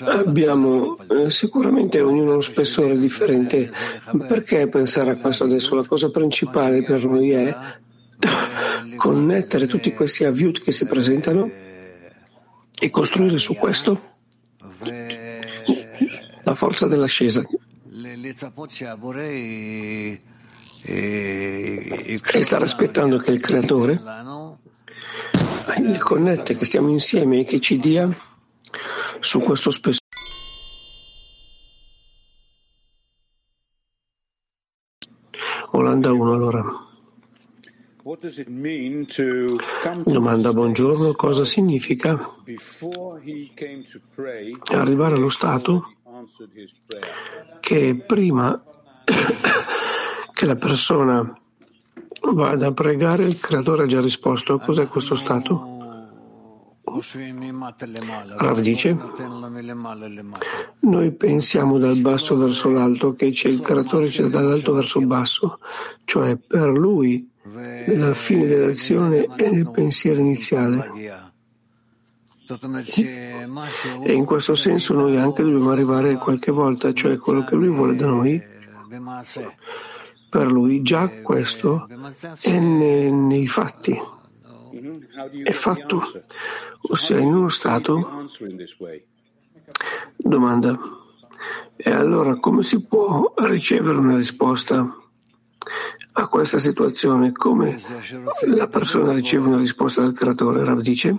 abbiamo 0.00 0.98
eh, 1.08 1.30
sicuramente 1.30 2.00
ognuno 2.00 2.32
uno 2.32 2.40
spessore 2.40 2.98
differente. 2.98 3.70
Perché 4.26 4.66
pensare 4.68 5.12
a 5.12 5.16
questo 5.16 5.44
adesso? 5.44 5.76
La 5.76 5.86
cosa 5.86 6.10
principale 6.10 6.82
per 6.82 7.04
noi 7.06 7.30
è 7.30 7.56
connettere 8.96 9.68
tutti 9.68 9.94
questi 9.94 10.24
aviut 10.24 10.60
che 10.60 10.72
si 10.72 10.86
presentano 10.86 11.48
e 12.76 12.90
costruire 12.90 13.38
su 13.38 13.54
questo 13.54 14.12
la 16.42 16.54
forza 16.54 16.88
dell'ascesa. 16.88 17.42
E 20.86 22.18
stare 22.42 22.64
aspettando 22.64 23.18
che 23.18 23.30
il 23.30 23.40
creatore 23.40 24.00
il 25.78 26.02
connette 26.02 26.56
che 26.56 26.64
stiamo 26.64 26.90
insieme 26.90 27.40
e 27.40 27.44
che 27.44 27.60
ci 27.60 27.78
dia 27.78 28.08
su 29.20 29.40
questo 29.40 29.70
spessore. 29.70 30.02
Olanda 35.72 36.12
1 36.12 36.32
allora. 36.32 36.62
Domanda 40.04 40.52
buongiorno, 40.52 41.14
cosa 41.14 41.44
significa 41.44 42.18
arrivare 44.72 45.14
allo 45.14 45.30
stato 45.30 45.94
che 47.60 48.04
prima 48.06 48.62
che 50.32 50.46
la 50.46 50.56
persona 50.56 51.32
vada 52.32 52.68
a 52.68 52.72
pregare 52.72 53.24
il 53.24 53.38
creatore 53.38 53.84
ha 53.84 53.86
già 53.86 54.00
risposto. 54.00 54.58
Cos'è 54.58 54.88
questo 54.88 55.14
stato? 55.14 55.74
Rav 58.36 58.60
dice, 58.60 58.96
noi 60.80 61.12
pensiamo 61.12 61.78
dal 61.78 61.96
basso 61.96 62.36
verso 62.36 62.68
l'alto 62.68 63.14
che 63.14 63.26
il 63.26 63.60
creatore 63.60 64.08
c'è 64.08 64.26
dall'alto 64.26 64.74
verso 64.74 65.00
il 65.00 65.06
basso, 65.06 65.58
cioè 66.04 66.36
per 66.36 66.68
lui 66.68 67.28
nella 67.42 68.14
fine 68.14 68.46
dell'azione 68.46 69.26
e 69.36 69.50
nel 69.50 69.70
pensiero 69.70 70.20
iniziale. 70.20 70.90
E 74.02 74.12
in 74.12 74.24
questo 74.24 74.54
senso 74.54 74.94
noi 74.94 75.16
anche 75.16 75.42
dobbiamo 75.42 75.70
arrivare 75.70 76.16
qualche 76.16 76.52
volta, 76.52 76.92
cioè 76.92 77.16
quello 77.16 77.44
che 77.44 77.54
lui 77.54 77.68
vuole 77.68 77.96
da 77.96 78.06
noi. 78.06 78.42
Per 80.34 80.50
lui 80.50 80.82
già 80.82 81.08
questo 81.22 81.86
è 82.40 82.58
nei, 82.58 83.12
nei 83.12 83.46
fatti, 83.46 83.96
è 85.44 85.52
fatto, 85.52 86.02
ossia 86.88 87.20
in 87.20 87.32
uno 87.32 87.48
stato. 87.48 88.26
Domanda. 90.16 90.76
E 91.76 91.88
allora 91.88 92.34
come 92.40 92.64
si 92.64 92.84
può 92.84 93.32
ricevere 93.36 93.96
una 93.96 94.16
risposta 94.16 94.96
a 96.14 96.26
questa 96.26 96.58
situazione? 96.58 97.30
Come 97.30 97.80
la 98.46 98.66
persona 98.66 99.12
riceve 99.12 99.46
una 99.46 99.58
risposta 99.58 100.00
dal 100.00 100.14
creatore? 100.14 100.64
Rav 100.64 100.80
dice 100.80 101.16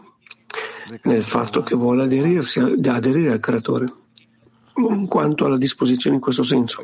nel 1.04 1.24
fatto 1.24 1.64
che 1.64 1.76
vuole 1.76 2.04
aderirsi, 2.04 2.60
aderire 2.60 3.32
al 3.32 3.40
creatore, 3.40 3.86
in 4.76 5.08
quanto 5.08 5.46
alla 5.46 5.58
disposizione 5.58 6.18
in 6.18 6.22
questo 6.22 6.44
senso. 6.44 6.82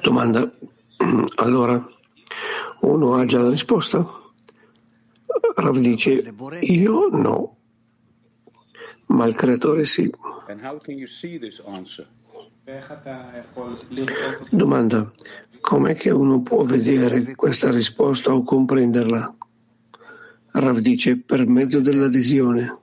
Domanda. 0.00 0.50
Allora, 1.36 1.84
uno 2.80 3.14
ha 3.14 3.26
già 3.26 3.40
la 3.40 3.50
risposta? 3.50 4.06
Rav 5.54 5.78
dice, 5.78 6.34
io 6.60 7.08
no, 7.08 7.56
ma 9.06 9.26
il 9.26 9.34
creatore 9.34 9.84
sì. 9.84 10.10
Domanda, 14.50 15.12
com'è 15.60 15.96
che 15.96 16.10
uno 16.10 16.42
può 16.42 16.64
vedere 16.64 17.34
questa 17.34 17.70
risposta 17.70 18.32
o 18.32 18.42
comprenderla? 18.42 19.34
Rav 20.52 20.78
dice, 20.78 21.18
per 21.18 21.46
mezzo 21.46 21.80
dell'adesione. 21.80 22.78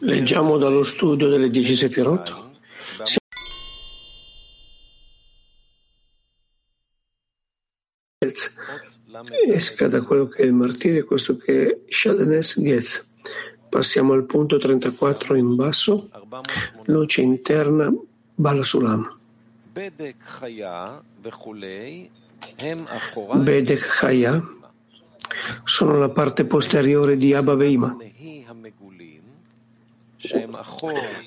Leggiamo 0.00 0.58
dallo 0.58 0.82
studio 0.82 1.30
delle 1.30 1.48
dieci 1.48 1.74
Sefirot. 1.74 2.44
Esca 9.48 9.88
da 9.88 10.02
quello 10.02 10.26
che 10.26 10.42
è 10.42 10.44
il 10.44 10.52
martirio 10.52 11.06
questo 11.06 11.38
che 11.38 11.66
è 11.66 11.78
Shadanes 11.88 12.60
Getz. 12.60 13.06
Passiamo 13.70 14.12
al 14.12 14.24
punto 14.26 14.58
34 14.58 15.36
in 15.36 15.54
basso, 15.54 16.10
luce 16.84 17.22
interna 17.22 17.90
Bala 18.34 18.62
Sulam. 18.62 19.18
Bedek 23.42 23.86
Chaya 24.00 24.56
sono 25.64 25.98
la 25.98 26.08
parte 26.08 26.44
posteriore 26.44 27.16
di 27.16 27.34
Abba 27.34 27.54
Veima. 27.54 27.96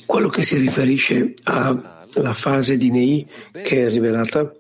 Quello 0.05 0.29
che 0.29 0.43
si 0.43 0.57
riferisce 0.57 1.33
alla 1.43 2.33
fase 2.33 2.77
di 2.77 2.89
Nei 2.91 3.27
che 3.51 3.85
è 3.85 3.89
rivelata, 3.89 4.51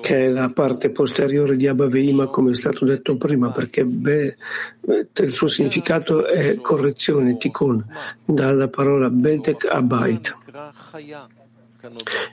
che 0.00 0.26
è 0.26 0.28
la 0.28 0.50
parte 0.50 0.90
posteriore 0.90 1.56
di 1.56 1.66
Abba 1.66 1.86
Veima, 1.86 2.26
come 2.26 2.52
è 2.52 2.54
stato 2.54 2.84
detto 2.84 3.16
prima, 3.16 3.50
perché 3.50 3.84
be, 3.84 4.36
il 4.80 5.32
suo 5.32 5.46
significato 5.46 6.26
è 6.26 6.56
correzione, 6.60 7.36
tikkun, 7.36 7.84
dalla 8.24 8.68
parola 8.68 9.10
Bedek 9.10 9.66
Abait. 9.66 10.36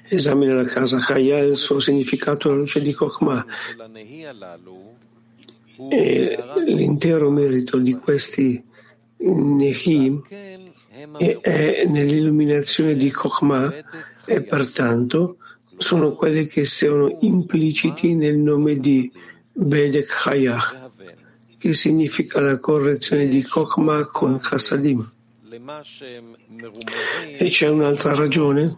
Esamina 0.07 0.53
la 0.53 0.63
casa 0.63 0.97
Chaya 0.99 1.39
e 1.39 1.47
il 1.47 1.57
suo 1.57 1.79
significato 1.79 2.47
alla 2.47 2.59
luce 2.59 2.82
di 2.82 2.93
Kochma 2.93 3.45
e 5.89 6.38
l'intero 6.65 7.29
merito 7.29 7.77
di 7.77 7.93
questi 7.93 8.63
Nehim 9.17 10.21
è 11.17 11.84
nell'illuminazione 11.88 12.95
di 12.95 13.09
Chokhmah 13.09 13.73
e 14.25 14.41
pertanto 14.43 15.38
sono 15.77 16.13
quelli 16.13 16.45
che 16.45 16.65
sono 16.65 17.17
impliciti 17.21 18.13
nel 18.13 18.38
nome 18.38 18.77
di 18.77 19.11
Bedek 19.51 20.27
Hayah, 20.27 20.91
che 21.57 21.73
significa 21.73 22.39
la 22.39 22.57
correzione 22.59 23.27
di 23.27 23.43
Chokhmah 23.43 24.07
con 24.07 24.39
Chassadim. 24.39 25.11
E 27.38 27.49
c'è 27.49 27.67
un'altra 27.67 28.13
ragione 28.13 28.77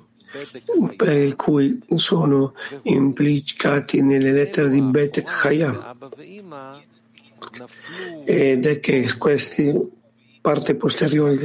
per 0.96 1.36
cui 1.36 1.80
sono 1.96 2.54
implicati 2.84 4.02
nelle 4.02 4.32
lettere 4.32 4.70
di 4.70 4.82
Bedek 4.82 5.46
Hayah 5.46 5.96
ed 8.26 8.66
è 8.66 8.80
che 8.80 9.16
questi 9.18 9.74
parte 10.42 10.76
posteriori 10.76 11.40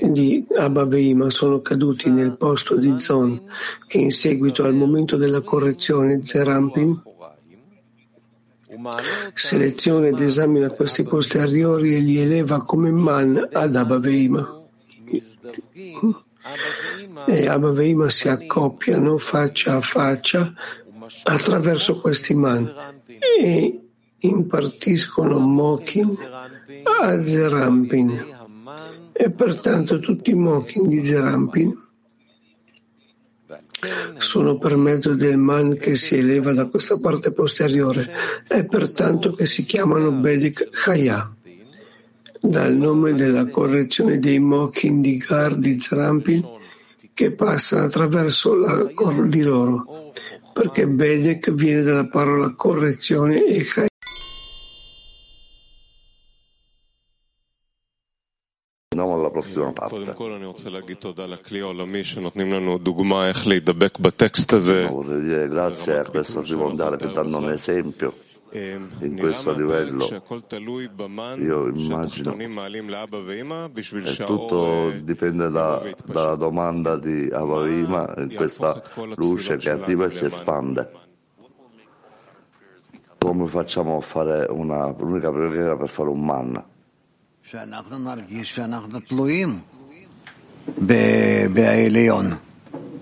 di 0.00 0.44
Abba 0.56 0.88
sono 1.28 1.60
caduti 1.60 2.10
nel 2.10 2.36
posto 2.36 2.74
di 2.76 2.98
Zon 2.98 3.40
che 3.86 3.98
in 3.98 4.10
seguito 4.10 4.64
al 4.64 4.74
momento 4.74 5.16
della 5.16 5.42
correzione 5.42 6.24
Zerampin 6.24 7.02
seleziona 9.34 10.08
ed 10.08 10.20
esamina 10.20 10.70
questi 10.70 11.04
posteriori 11.04 11.94
e 11.94 12.00
li 12.00 12.18
eleva 12.18 12.62
come 12.62 12.90
man 12.90 13.48
ad 13.52 13.76
Abba 13.76 13.98
Veima. 13.98 14.58
E 17.26 17.46
Abba 17.46 18.08
si 18.08 18.28
accoppiano 18.28 19.18
faccia 19.18 19.76
a 19.76 19.80
faccia 19.80 20.52
attraverso 21.24 22.00
questi 22.00 22.34
man 22.34 22.72
e 23.38 23.79
impartiscono 24.20 25.38
Mokin 25.38 26.08
a 27.00 27.24
Zerampin 27.24 28.38
e 29.12 29.30
pertanto 29.30 29.98
tutti 29.98 30.30
i 30.30 30.34
Mokin 30.34 30.88
di 30.88 31.04
Zerampin 31.04 31.88
sono 34.18 34.58
per 34.58 34.76
mezzo 34.76 35.14
del 35.14 35.38
man 35.38 35.76
che 35.76 35.94
si 35.94 36.18
eleva 36.18 36.52
da 36.52 36.66
questa 36.66 36.98
parte 36.98 37.32
posteriore. 37.32 38.10
E 38.46 38.64
pertanto 38.64 39.32
che 39.32 39.46
si 39.46 39.64
chiamano 39.64 40.12
Bedik 40.12 40.68
Chaya, 40.70 41.34
dal 42.40 42.74
nome 42.74 43.14
della 43.14 43.46
correzione 43.48 44.18
dei 44.18 44.38
Mokin 44.38 45.00
di 45.00 45.16
Gar 45.16 45.56
di 45.56 45.78
Zerampin 45.80 46.58
che 47.12 47.32
passano 47.32 47.84
attraverso 47.84 48.54
la 48.54 48.90
cor 48.94 49.28
di 49.28 49.42
loro, 49.42 50.12
perché 50.52 50.86
Bedek 50.86 51.50
viene 51.52 51.82
dalla 51.82 52.06
parola 52.06 52.54
correzione 52.54 53.44
e 53.44 53.62
Prossima 59.52 59.72
parte. 59.72 59.94
Vorrei 64.88 65.48
grazie 65.48 65.98
a 65.98 66.04
questo 66.04 66.44
Simondare 66.44 66.96
per 66.96 67.12
darmi 67.12 67.34
un 67.34 67.50
esempio 67.50 68.14
in 68.52 69.16
questo 69.18 69.52
livello. 69.52 70.06
Io 71.38 71.68
immagino 71.68 72.36
che 72.36 74.24
tutto 74.24 74.90
dipende 75.02 75.50
da, 75.50 75.82
dalla 76.04 76.34
domanda 76.34 76.96
di 76.96 77.28
Avavima 77.32 78.12
in 78.18 78.32
questa 78.34 78.82
luce 79.16 79.56
che 79.56 79.70
attiva 79.70 80.06
e 80.06 80.10
si 80.10 80.24
espande. 80.24 80.90
Come 83.18 83.46
facciamo 83.46 83.98
a 83.98 84.00
fare 84.00 84.46
una, 84.48 84.94
l'unica 84.98 85.30
preghiera 85.30 85.76
per 85.76 85.88
fare 85.88 86.08
un 86.08 86.24
manna? 86.24 86.66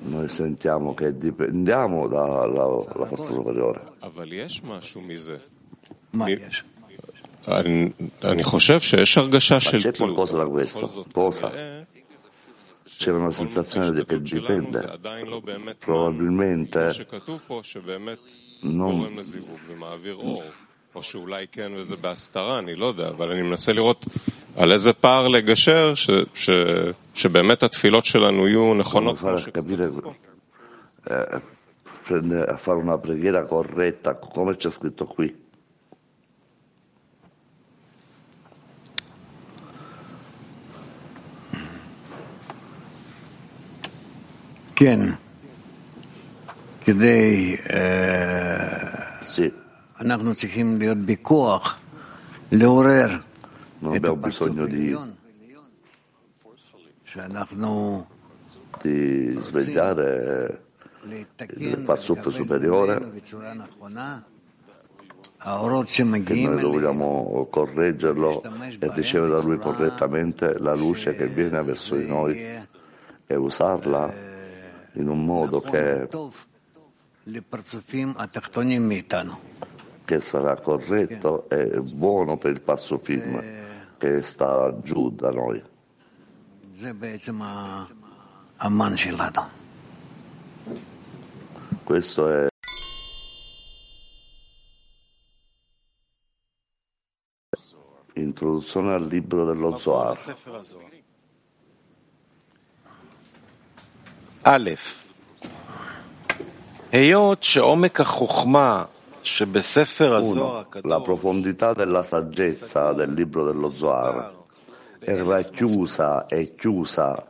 Noi 0.00 0.28
sentiamo 0.30 0.94
che 0.94 1.16
dipendiamo 1.18 2.08
dalla, 2.08 2.46
dalla 2.46 3.06
forza 3.06 3.32
superiore. 3.32 3.82
Ma 6.10 6.26
c'è 9.78 9.92
qualcosa 9.96 10.36
da 10.36 10.46
questo? 10.46 11.06
Cosa? 11.12 11.86
C'è 12.84 13.10
una 13.10 13.30
sensazione 13.30 14.04
che 14.04 14.20
dipende. 14.22 14.98
Probabilmente 15.78 17.06
non... 18.60 19.22
או 20.98 21.02
שאולי 21.02 21.46
כן 21.52 21.72
וזה 21.76 21.96
בהסתרה, 21.96 22.58
אני 22.58 22.74
לא 22.74 22.86
יודע, 22.86 23.08
אבל 23.08 23.30
אני 23.30 23.42
מנסה 23.42 23.72
לראות 23.72 24.04
על 24.56 24.72
איזה 24.72 24.92
פער 24.92 25.28
לגשר 25.28 25.94
ש, 25.94 26.10
ש, 26.34 26.50
שבאמת 27.14 27.62
התפילות 27.62 28.04
שלנו 28.04 28.48
יהיו 28.48 28.74
נכונות. 28.74 29.16
a 32.54 32.56
fare 32.64 32.78
una 32.86 32.96
preghiera 33.06 33.42
corretta, 33.44 34.10
come 34.34 34.56
c'è 34.56 34.70
scritto 34.70 35.04
qui. 35.06 35.28
כן, 44.74 45.00
כדי... 46.84 47.56
Sì. 49.22 49.67
Non 53.80 53.94
abbiamo 53.94 54.16
bisogno 54.16 54.66
di, 54.66 54.96
di 58.82 59.38
svegliare 59.40 60.62
il 61.56 61.78
passo 61.84 62.14
superiore 62.30 63.10
che 66.22 66.34
noi 66.34 66.60
dobbiamo 66.60 67.46
correggerlo 67.50 68.42
e 68.78 68.92
ricevere 68.92 69.30
da 69.30 69.40
lui 69.40 69.58
correttamente 69.58 70.58
la 70.58 70.74
luce 70.74 71.14
che 71.16 71.26
viene 71.26 71.62
verso 71.62 71.96
di 71.96 72.06
noi 72.06 72.38
e 73.26 73.34
usarla 73.34 74.12
in 74.92 75.08
un 75.08 75.24
modo 75.24 75.60
che 75.60 76.08
che 80.07 80.19
sarà 80.21 80.59
corretto 80.59 81.49
e 81.49 81.79
buono 81.79 82.37
per 82.37 82.51
il 82.51 82.61
parsufim 82.61 83.41
che 83.97 84.21
sta 84.21 84.75
giù 84.81 85.11
da 85.11 85.31
noi. 85.31 85.61
Questo 91.83 92.29
è 92.29 92.47
introduzione 98.15 98.93
al 98.93 99.07
libro 99.07 99.45
dello 99.45 99.77
Zohar. 99.79 100.17
א', 104.45 104.73
היות 106.91 107.43
שעומק 107.43 108.01
החוכמה 108.01 108.85
uno, 110.30 110.66
La 110.82 111.00
profondità 111.00 111.72
della 111.72 112.02
saggezza 112.02 112.92
del 112.92 113.12
libro 113.12 113.44
dello 113.44 113.68
Zohar. 113.68 114.36
È 114.98 115.14
racchiusa 115.14 116.26
e 116.26 116.54
chiusa 116.54 117.26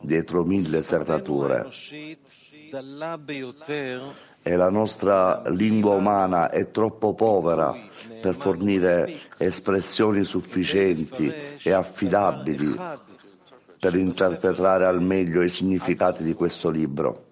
dietro 0.00 0.44
mille 0.44 0.82
serrature. 0.82 1.68
E 4.42 4.56
la 4.56 4.70
nostra 4.70 5.42
lingua 5.50 5.94
umana 5.94 6.50
è 6.50 6.70
troppo 6.70 7.14
povera 7.14 7.74
per 8.20 8.34
fornire 8.34 9.20
espressioni 9.36 10.24
sufficienti 10.24 11.32
e 11.62 11.72
affidabili 11.72 12.74
per 13.78 13.94
interpretare 13.94 14.84
al 14.84 15.02
meglio 15.02 15.42
i 15.42 15.48
significati 15.48 16.22
di 16.22 16.34
questo 16.34 16.70
libro. 16.70 17.24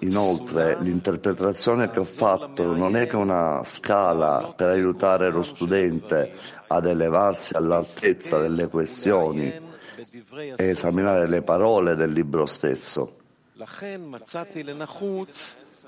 Inoltre, 0.00 0.78
l'interpretazione 0.80 1.90
che 1.90 1.98
ho 1.98 2.04
fatto 2.04 2.74
non 2.74 2.96
è 2.96 3.06
che 3.06 3.16
una 3.16 3.62
scala 3.64 4.54
per 4.56 4.68
aiutare 4.68 5.30
lo 5.30 5.42
studente 5.42 6.32
ad 6.66 6.86
elevarsi 6.86 7.54
all'altezza 7.54 8.38
delle 8.38 8.68
questioni 8.68 9.46
e 9.48 10.54
esaminare 10.56 11.28
le 11.28 11.42
parole 11.42 11.96
del 11.96 12.12
libro 12.12 12.46
stesso. 12.46 13.16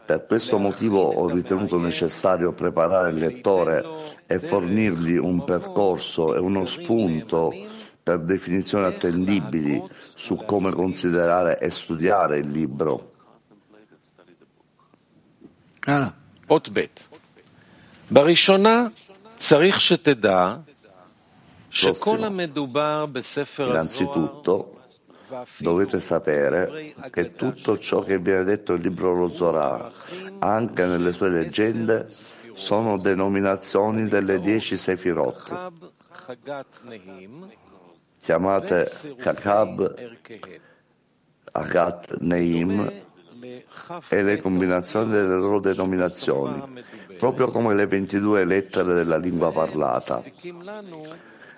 Per 0.05 0.27
questo 0.27 0.59
motivo 0.59 1.01
ho 1.01 1.29
ritenuto 1.29 1.79
necessario 1.79 2.53
preparare 2.53 3.11
il 3.11 3.19
lettore 3.19 3.85
e 4.27 4.39
fornirgli 4.39 5.17
un 5.17 5.45
percorso 5.45 6.35
e 6.35 6.39
uno 6.39 6.67
spunto 6.67 7.53
per 8.10 8.20
definizioni 8.20 8.86
attendibili 8.86 9.82
su 10.14 10.36
come 10.46 10.72
considerare 10.72 11.60
e 11.60 11.70
studiare 11.72 12.40
il 12.40 12.50
libro. 12.50 13.14
אות 16.50 16.70
ב' 16.74 16.86
בראשונה 18.12 18.88
צריך 19.38 19.82
שתדע 19.82 20.56
שכל 21.70 22.24
המדובר 22.24 23.06
בספר 23.06 23.64
הזוהר 23.64 23.82
Innanzitutto 23.82 24.76
dovete 25.58 26.00
sapere 26.00 26.94
che 27.12 27.34
tutto 27.36 27.78
ciò 27.80 28.02
che 28.02 28.18
viene 28.20 28.44
detto 28.44 28.74
nel 28.74 28.82
libro 28.82 29.14
dello 29.14 29.34
Zohar, 29.34 29.92
anche 30.40 30.86
nelle 30.86 31.12
sue 31.12 31.30
leggende, 31.30 32.08
sono 32.54 32.98
denominazioni 32.98 34.08
delle 34.08 34.40
dieci 34.40 34.78
Sefirot, 34.78 35.72
chiamate 38.21 38.89
Kakab, 39.19 39.95
Agat, 41.53 42.17
Neim 42.21 42.93
e 44.09 44.23
le 44.23 44.41
combinazioni 44.41 45.11
delle 45.11 45.37
loro 45.37 45.61
denominazioni, 45.61 46.83
proprio 47.17 47.49
come 47.49 47.75
le 47.75 47.87
22 47.87 48.45
lettere 48.45 48.95
della 48.95 49.17
lingua 49.17 49.51
parlata 49.51 50.23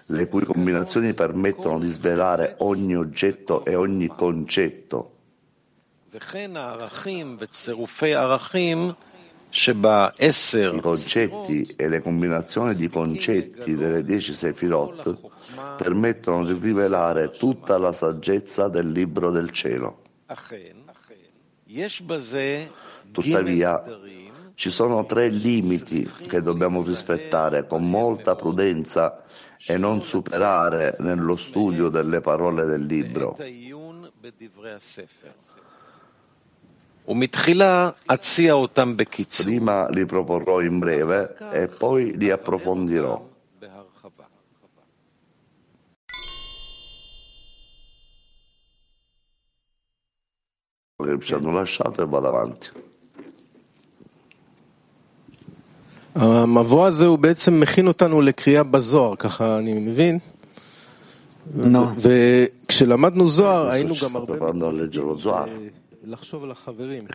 le 0.07 0.29
cui 0.29 0.45
combinazioni 0.45 1.15
permettono 1.15 1.79
di 1.79 1.89
svelare 1.89 2.57
ogni 2.59 2.97
oggetto 2.97 3.65
e 3.65 3.75
ogni 3.75 4.09
concetto. 4.09 5.11
I 9.55 10.81
concetti 10.81 11.75
e 11.77 11.89
le 11.89 12.01
combinazioni 12.01 12.75
di 12.75 12.89
concetti 12.89 13.77
delle 13.77 14.03
dieci 14.03 14.33
Sefirot 14.33 15.19
permettono 15.77 16.47
di 16.47 16.59
rivelare 16.59 17.31
tutta 17.31 17.77
la 17.77 17.93
saggezza 17.93 18.69
del 18.69 18.91
libro 18.91 19.31
del 19.31 19.51
cielo. 19.51 20.01
Tuttavia, 23.13 23.85
ci 24.55 24.71
sono 24.71 25.05
tre 25.05 25.29
limiti 25.29 26.11
che 26.27 26.41
dobbiamo 26.41 26.83
rispettare 26.83 27.67
con 27.67 27.89
molta 27.89 28.35
prudenza 28.35 29.23
e 29.67 29.77
non 29.77 30.03
superare 30.03 30.97
nello 31.01 31.37
studio 31.37 31.91
delle 31.91 32.23
parole 32.23 32.65
del 32.65 32.87
libro. 32.87 33.37
Prima 39.44 39.88
li 39.90 40.06
proporrò 40.06 40.62
in 40.62 40.80
breve 40.80 41.36
e 41.52 41.68
poi 41.68 42.18
li 42.18 42.30
approfondirò. 42.30 43.26
Che 50.98 51.20
ci 51.22 51.34
hanno 51.34 51.52
lasciato 51.52 52.02
e 52.02 52.06
vado 52.06 52.28
avanti. 52.28 52.68
המבוא 56.18 56.86
הזה 56.86 57.06
הוא 57.06 57.20
בעצם 57.20 57.60
מכין 57.60 57.88
אותנו 57.88 58.22
לקריאה 58.22 58.64
בזוהר, 58.64 59.16
ככה 59.16 59.58
אני 59.58 59.74
מבין. 59.74 60.20
וכשלמדנו 61.98 63.28
זוהר 63.28 63.70
היינו 63.70 63.94
גם 64.04 64.16
הרבה 64.16 64.36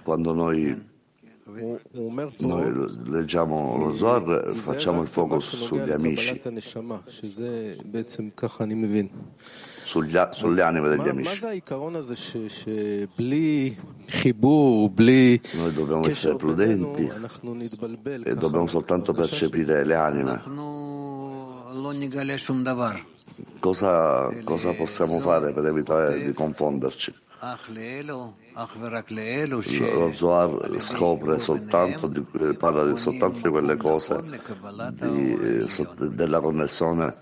Quando 0.03 0.33
noi, 0.33 0.81
noi 2.37 2.87
leggiamo 3.05 3.77
lo 3.77 3.95
Zohar 3.95 4.53
facciamo 4.53 5.01
il 5.01 5.07
focus 5.07 5.55
sugli 5.57 5.91
amici, 5.91 6.41
sulle 9.83 10.61
anime 10.61 10.89
degli 10.89 11.07
amici. 11.07 11.29
Noi 15.53 15.73
dobbiamo 15.73 16.07
essere 16.07 16.35
prudenti 16.35 17.09
e 18.23 18.35
dobbiamo 18.35 18.67
soltanto 18.67 19.13
percepire 19.13 19.83
le 19.85 19.95
anime. 19.95 20.41
Cosa, 23.59 24.29
cosa 24.43 24.73
possiamo 24.73 25.19
fare 25.19 25.51
per 25.53 25.65
evitare 25.65 26.23
di 26.23 26.33
confonderci? 26.33 27.13
Lo 29.93 30.11
Zohar 30.13 30.79
scopre 30.79 31.39
soltanto 31.39 32.07
di, 32.07 32.21
parla 32.57 32.95
soltanto 32.97 33.39
di 33.41 33.49
quelle 33.49 33.77
cose 33.77 34.23
di, 34.99 36.15
della 36.15 36.39
connessione 36.39 37.15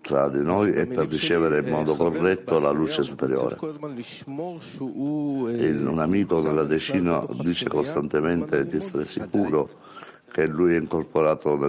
tra 0.00 0.28
di 0.28 0.42
noi 0.42 0.72
e 0.72 0.86
per 0.86 1.08
ricevere 1.08 1.60
in 1.60 1.68
modo 1.70 1.96
corretto 1.96 2.58
la 2.58 2.70
luce 2.70 3.02
superiore. 3.02 3.56
un 5.86 5.98
amico 5.98 6.42
nella 6.42 6.64
decina 6.64 7.24
dice 7.40 7.68
costantemente 7.68 8.66
di 8.66 8.76
essere 8.76 9.06
sicuro 9.06 9.86
che 10.30 10.46
lui 10.46 10.74
è 10.74 10.78
incorporato 10.78 11.56